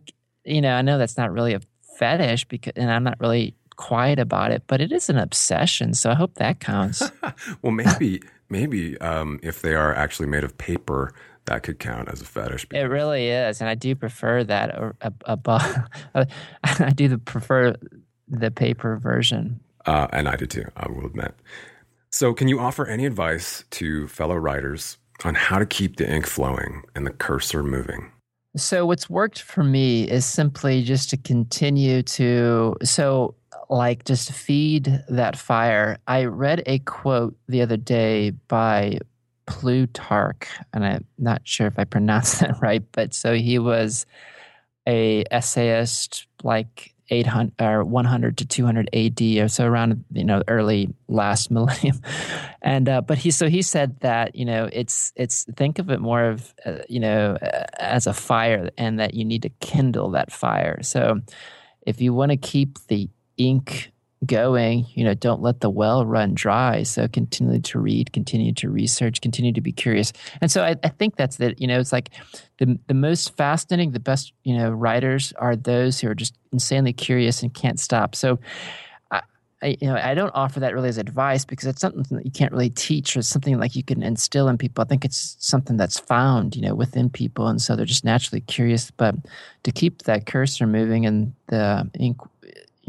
you 0.44 0.60
know, 0.60 0.74
I 0.74 0.82
know 0.82 0.98
that's 0.98 1.16
not 1.16 1.32
really 1.32 1.54
a 1.54 1.60
fetish 1.98 2.46
because, 2.46 2.74
and 2.76 2.90
I'm 2.90 3.04
not 3.04 3.18
really 3.20 3.54
quiet 3.76 4.18
about 4.18 4.52
it, 4.52 4.62
but 4.66 4.80
it 4.80 4.92
is 4.92 5.08
an 5.08 5.16
obsession. 5.16 5.94
So 5.94 6.10
I 6.10 6.14
hope 6.14 6.34
that 6.34 6.60
counts. 6.60 7.02
well, 7.62 7.72
maybe, 7.72 8.22
maybe 8.50 8.98
um, 9.00 9.40
if 9.42 9.62
they 9.62 9.74
are 9.74 9.94
actually 9.94 10.28
made 10.28 10.44
of 10.44 10.56
paper, 10.58 11.14
that 11.50 11.64
could 11.64 11.80
count 11.80 12.08
as 12.08 12.22
a 12.22 12.24
fetish. 12.24 12.64
It 12.70 12.84
really 12.84 13.28
is, 13.28 13.60
and 13.60 13.68
I 13.68 13.74
do 13.74 13.96
prefer 13.96 14.44
that 14.44 14.94
above. 15.26 15.76
I 16.14 16.90
do 16.94 17.18
prefer 17.18 17.74
the 18.28 18.50
paper 18.52 18.96
version, 18.98 19.58
Uh, 19.84 20.06
and 20.12 20.28
I 20.28 20.36
do 20.36 20.46
too, 20.46 20.66
I 20.76 20.88
will 20.88 21.06
admit. 21.06 21.34
So, 22.12 22.32
can 22.32 22.46
you 22.46 22.60
offer 22.60 22.86
any 22.86 23.04
advice 23.04 23.64
to 23.70 24.06
fellow 24.06 24.36
writers 24.36 24.96
on 25.24 25.34
how 25.34 25.58
to 25.58 25.66
keep 25.66 25.96
the 25.96 26.08
ink 26.08 26.26
flowing 26.26 26.82
and 26.94 27.04
the 27.04 27.10
cursor 27.10 27.64
moving? 27.64 28.12
So, 28.56 28.86
what's 28.86 29.10
worked 29.10 29.42
for 29.42 29.64
me 29.64 30.04
is 30.04 30.24
simply 30.24 30.84
just 30.84 31.10
to 31.10 31.16
continue 31.16 32.02
to. 32.02 32.76
So, 32.84 33.34
like, 33.68 34.04
just 34.04 34.30
feed 34.30 35.02
that 35.08 35.36
fire. 35.36 35.98
I 36.06 36.26
read 36.26 36.62
a 36.66 36.78
quote 36.80 37.36
the 37.48 37.62
other 37.62 37.76
day 37.76 38.30
by 38.30 39.00
Plutarch, 39.50 40.48
and 40.72 40.84
I'm 40.84 41.04
not 41.18 41.42
sure 41.44 41.66
if 41.66 41.78
I 41.78 41.84
pronounced 41.84 42.40
that 42.40 42.60
right, 42.62 42.82
but 42.92 43.12
so 43.12 43.34
he 43.34 43.58
was 43.58 44.06
a 44.86 45.24
essayist 45.30 46.26
like 46.42 46.94
800 47.10 47.52
or 47.60 47.84
100 47.84 48.38
to 48.38 48.46
200 48.46 48.88
AD 48.92 49.20
or 49.20 49.48
so 49.48 49.66
around 49.66 50.04
you 50.12 50.24
know 50.24 50.42
early 50.48 50.88
last 51.08 51.50
millennium. 51.50 52.00
And 52.62 52.88
uh, 52.88 53.00
but 53.00 53.18
he 53.18 53.30
so 53.30 53.48
he 53.48 53.62
said 53.62 54.00
that 54.00 54.34
you 54.34 54.44
know 54.44 54.68
it's 54.72 55.12
it's 55.16 55.44
think 55.56 55.78
of 55.78 55.90
it 55.90 56.00
more 56.00 56.24
of 56.24 56.54
uh, 56.64 56.78
you 56.88 57.00
know 57.00 57.36
uh, 57.42 57.64
as 57.78 58.06
a 58.06 58.14
fire 58.14 58.70
and 58.78 59.00
that 59.00 59.14
you 59.14 59.24
need 59.24 59.42
to 59.42 59.50
kindle 59.60 60.10
that 60.12 60.32
fire. 60.32 60.82
So 60.82 61.20
if 61.82 62.00
you 62.00 62.14
want 62.14 62.30
to 62.30 62.36
keep 62.36 62.78
the 62.86 63.10
ink 63.36 63.90
going, 64.26 64.86
you 64.94 65.02
know, 65.02 65.14
don't 65.14 65.40
let 65.40 65.60
the 65.60 65.70
well 65.70 66.04
run 66.04 66.34
dry. 66.34 66.82
So 66.82 67.08
continue 67.08 67.60
to 67.60 67.78
read, 67.78 68.12
continue 68.12 68.52
to 68.54 68.68
research, 68.68 69.20
continue 69.20 69.52
to 69.52 69.60
be 69.60 69.72
curious. 69.72 70.12
And 70.40 70.50
so 70.50 70.62
I, 70.62 70.76
I 70.84 70.88
think 70.88 71.16
that's 71.16 71.36
that, 71.36 71.60
you 71.60 71.66
know, 71.66 71.80
it's 71.80 71.92
like 71.92 72.10
the 72.58 72.78
the 72.86 72.94
most 72.94 73.36
fascinating, 73.36 73.92
the 73.92 74.00
best, 74.00 74.32
you 74.44 74.56
know, 74.56 74.70
writers 74.70 75.32
are 75.38 75.56
those 75.56 76.00
who 76.00 76.08
are 76.08 76.14
just 76.14 76.36
insanely 76.52 76.92
curious 76.92 77.42
and 77.42 77.54
can't 77.54 77.80
stop. 77.80 78.14
So 78.14 78.38
I, 79.10 79.22
I 79.62 79.78
you 79.80 79.88
know, 79.88 79.96
I 79.96 80.12
don't 80.12 80.34
offer 80.34 80.60
that 80.60 80.74
really 80.74 80.90
as 80.90 80.98
advice 80.98 81.46
because 81.46 81.66
it's 81.66 81.80
something 81.80 82.04
that 82.10 82.26
you 82.26 82.32
can't 82.32 82.52
really 82.52 82.70
teach 82.70 83.16
or 83.16 83.22
something 83.22 83.58
like 83.58 83.74
you 83.74 83.82
can 83.82 84.02
instill 84.02 84.48
in 84.48 84.58
people. 84.58 84.82
I 84.82 84.86
think 84.86 85.06
it's 85.06 85.36
something 85.40 85.78
that's 85.78 85.98
found, 85.98 86.56
you 86.56 86.60
know, 86.60 86.74
within 86.74 87.08
people. 87.08 87.48
And 87.48 87.60
so 87.62 87.74
they're 87.74 87.86
just 87.86 88.04
naturally 88.04 88.42
curious. 88.42 88.90
But 88.90 89.14
to 89.62 89.72
keep 89.72 90.02
that 90.02 90.26
cursor 90.26 90.66
moving 90.66 91.06
and 91.06 91.32
the 91.46 91.88
ink 91.98 92.18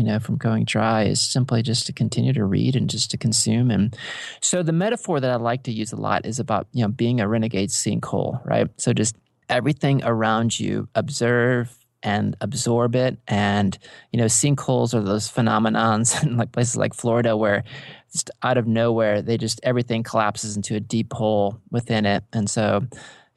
you 0.02 0.08
know, 0.08 0.18
from 0.18 0.36
going 0.36 0.66
dry 0.66 1.04
is 1.04 1.22
simply 1.22 1.62
just 1.62 1.86
to 1.86 1.94
continue 1.94 2.34
to 2.34 2.44
read 2.44 2.76
and 2.76 2.90
just 2.90 3.12
to 3.12 3.20
consume. 3.20 3.70
And 3.70 3.96
so 4.40 4.64
the 4.64 4.72
metaphor 4.72 5.20
that 5.20 5.30
I 5.30 5.36
like 5.36 5.62
to 5.66 5.72
use 5.72 5.92
a 5.92 5.96
lot 5.96 6.26
is 6.26 6.40
about, 6.40 6.66
you 6.72 6.82
know, 6.82 6.88
being 6.88 7.22
a 7.22 7.28
renegade 7.28 7.70
sinkhole, 7.70 8.44
right? 8.44 8.68
So 8.78 8.94
just 8.94 9.16
everything 9.48 10.04
around 10.04 10.60
you, 10.60 10.90
observe 10.96 11.78
and 12.02 12.36
absorb 12.42 12.96
it. 12.96 13.20
And, 13.28 13.78
you 14.12 14.18
know, 14.18 14.26
sinkholes 14.26 14.96
are 14.96 15.04
those 15.04 15.32
phenomenons 15.32 16.24
in 16.24 16.36
like 16.36 16.52
places 16.52 16.78
like 16.78 16.96
Florida 16.96 17.38
where 17.38 17.64
just 18.12 18.32
out 18.42 18.58
of 18.58 18.66
nowhere, 18.66 19.22
they 19.22 19.38
just 19.38 19.60
everything 19.62 20.02
collapses 20.02 20.56
into 20.56 20.74
a 20.74 20.80
deep 20.80 21.14
hole 21.14 21.62
within 21.70 22.08
it. 22.08 22.24
And 22.34 22.50
so, 22.50 22.82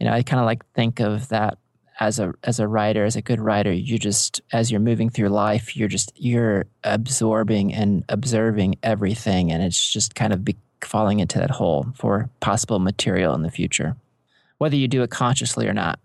you 0.00 0.06
know, 0.06 0.14
I 0.14 0.22
kind 0.22 0.40
of 0.40 0.46
like 0.46 0.64
think 0.72 1.00
of 1.00 1.28
that 1.28 1.58
as 2.00 2.18
a 2.18 2.32
as 2.42 2.58
a 2.58 2.66
writer, 2.66 3.04
as 3.04 3.16
a 3.16 3.22
good 3.22 3.40
writer, 3.40 3.72
you 3.72 3.98
just 3.98 4.40
as 4.52 4.70
you're 4.70 4.80
moving 4.80 5.10
through 5.10 5.28
life, 5.28 5.76
you're 5.76 5.88
just 5.88 6.12
you're 6.16 6.66
absorbing 6.82 7.72
and 7.72 8.04
observing 8.08 8.76
everything, 8.82 9.52
and 9.52 9.62
it's 9.62 9.92
just 9.92 10.14
kind 10.14 10.32
of 10.32 10.44
be, 10.44 10.56
falling 10.82 11.20
into 11.20 11.38
that 11.38 11.50
hole 11.50 11.86
for 11.94 12.28
possible 12.40 12.78
material 12.78 13.34
in 13.34 13.42
the 13.42 13.50
future, 13.50 13.96
whether 14.58 14.76
you 14.76 14.88
do 14.88 15.02
it 15.02 15.10
consciously 15.10 15.66
or 15.66 15.72
not. 15.72 15.98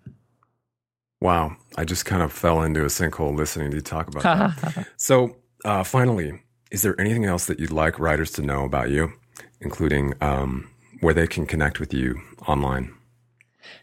Wow, 1.21 1.57
I 1.75 1.83
just 1.83 2.05
kind 2.05 2.21
of 2.21 2.31
fell 2.31 2.61
into 2.61 2.81
a 2.83 2.87
sinkhole 2.87 3.35
listening 3.35 3.71
to 3.71 3.77
you 3.77 3.81
talk 3.81 4.07
about 4.07 4.23
that. 4.23 4.87
so, 4.97 5.35
uh, 5.65 5.83
finally, 5.83 6.41
is 6.71 6.81
there 6.81 6.99
anything 6.99 7.25
else 7.25 7.45
that 7.47 7.59
you'd 7.59 7.71
like 7.71 7.99
writers 7.99 8.31
to 8.31 8.41
know 8.41 8.63
about 8.63 8.89
you, 8.89 9.11
including 9.59 10.13
um, 10.21 10.69
where 11.01 11.13
they 11.13 11.27
can 11.27 11.45
connect 11.45 11.79
with 11.79 11.93
you 11.93 12.21
online? 12.47 12.93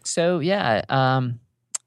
So 0.03 0.39
yeah. 0.39 0.83
Um, 0.89 1.39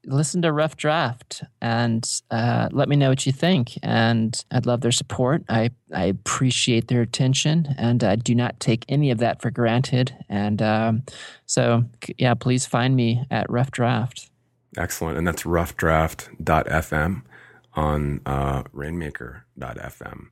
listen 0.05 0.41
to 0.41 0.51
Rough 0.51 0.77
Draft 0.77 1.43
and 1.61 2.09
uh, 2.31 2.69
let 2.71 2.89
me 2.89 2.95
know 2.95 3.09
what 3.09 3.25
you 3.25 3.31
think. 3.31 3.77
And 3.83 4.43
I'd 4.51 4.65
love 4.65 4.81
their 4.81 4.91
support. 4.91 5.43
I, 5.49 5.71
I 5.93 6.05
appreciate 6.05 6.87
their 6.87 7.01
attention 7.01 7.73
and 7.77 8.03
I 8.03 8.15
do 8.15 8.33
not 8.33 8.59
take 8.59 8.85
any 8.89 9.11
of 9.11 9.19
that 9.19 9.41
for 9.41 9.51
granted. 9.51 10.15
And 10.29 10.61
um, 10.61 11.03
so, 11.45 11.83
yeah, 12.17 12.33
please 12.33 12.65
find 12.65 12.95
me 12.95 13.25
at 13.29 13.49
Rough 13.49 13.71
Draft. 13.71 14.29
Excellent. 14.77 15.17
And 15.17 15.27
that's 15.27 15.43
roughdraft.fm 15.43 17.21
on 17.73 18.21
uh, 18.25 18.63
rainmaker.fm. 18.73 20.27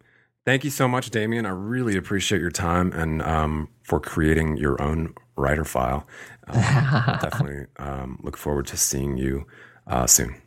Thank 0.49 0.63
you 0.63 0.71
so 0.71 0.87
much, 0.87 1.11
Demian. 1.11 1.45
I 1.45 1.49
really 1.49 1.95
appreciate 1.95 2.41
your 2.41 2.49
time 2.49 2.91
and 2.93 3.21
um, 3.21 3.69
for 3.83 3.99
creating 3.99 4.57
your 4.57 4.81
own 4.81 5.13
writer 5.35 5.63
file. 5.63 6.07
Um, 6.47 6.55
definitely 7.21 7.67
um, 7.77 8.19
look 8.23 8.35
forward 8.35 8.65
to 8.65 8.75
seeing 8.75 9.15
you 9.15 9.45
uh, 9.85 10.07
soon. 10.07 10.41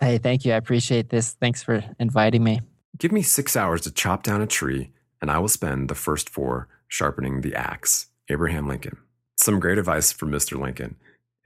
Hey, 0.00 0.18
thank 0.18 0.44
you. 0.44 0.54
I 0.54 0.56
appreciate 0.56 1.10
this. 1.10 1.34
Thanks 1.34 1.62
for 1.62 1.84
inviting 2.00 2.42
me. 2.42 2.62
Give 2.98 3.12
me 3.12 3.22
six 3.22 3.54
hours 3.54 3.82
to 3.82 3.92
chop 3.92 4.24
down 4.24 4.42
a 4.42 4.46
tree, 4.48 4.90
and 5.22 5.30
I 5.30 5.38
will 5.38 5.46
spend 5.46 5.88
the 5.88 5.94
first 5.94 6.28
four 6.28 6.66
sharpening 6.88 7.42
the 7.42 7.54
axe. 7.54 8.08
Abraham 8.28 8.66
Lincoln. 8.66 8.96
Some 9.36 9.60
great 9.60 9.78
advice 9.78 10.10
from 10.10 10.32
Mr. 10.32 10.58
Lincoln 10.58 10.96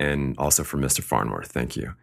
and 0.01 0.35
also 0.39 0.65
from 0.65 0.81
Mr. 0.81 1.03
Farnworth. 1.03 1.53
Thank 1.53 1.77
you. 1.77 1.95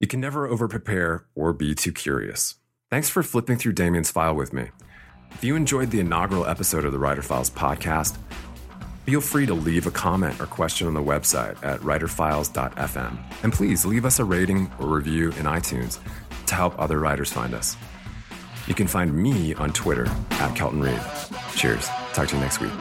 You 0.00 0.08
can 0.08 0.18
never 0.18 0.48
over 0.48 0.66
prepare 0.66 1.26
or 1.36 1.52
be 1.52 1.72
too 1.76 1.92
curious. 1.92 2.56
Thanks 2.90 3.08
for 3.08 3.22
flipping 3.22 3.58
through 3.58 3.74
Demian's 3.74 4.10
file 4.10 4.34
with 4.34 4.52
me. 4.52 4.70
If 5.36 5.44
you 5.44 5.54
enjoyed 5.54 5.90
the 5.90 6.00
inaugural 6.00 6.46
episode 6.46 6.84
of 6.84 6.92
the 6.92 6.98
Writer 6.98 7.22
Files 7.22 7.50
podcast, 7.50 8.16
Feel 9.06 9.20
free 9.20 9.46
to 9.46 9.54
leave 9.54 9.86
a 9.86 9.92
comment 9.92 10.40
or 10.40 10.46
question 10.46 10.88
on 10.88 10.94
the 10.94 11.00
website 11.00 11.62
at 11.64 11.78
writerfiles.fm. 11.78 13.18
And 13.44 13.52
please 13.52 13.86
leave 13.86 14.04
us 14.04 14.18
a 14.18 14.24
rating 14.24 14.68
or 14.80 14.88
review 14.88 15.28
in 15.28 15.46
iTunes 15.46 16.00
to 16.46 16.54
help 16.56 16.76
other 16.76 16.98
writers 16.98 17.30
find 17.30 17.54
us. 17.54 17.76
You 18.66 18.74
can 18.74 18.88
find 18.88 19.14
me 19.14 19.54
on 19.54 19.72
Twitter 19.72 20.08
at 20.32 20.56
Kelton 20.56 20.80
Reid. 20.80 21.00
Cheers. 21.54 21.86
Talk 22.14 22.26
to 22.28 22.34
you 22.34 22.42
next 22.42 22.60
week. 22.60 22.72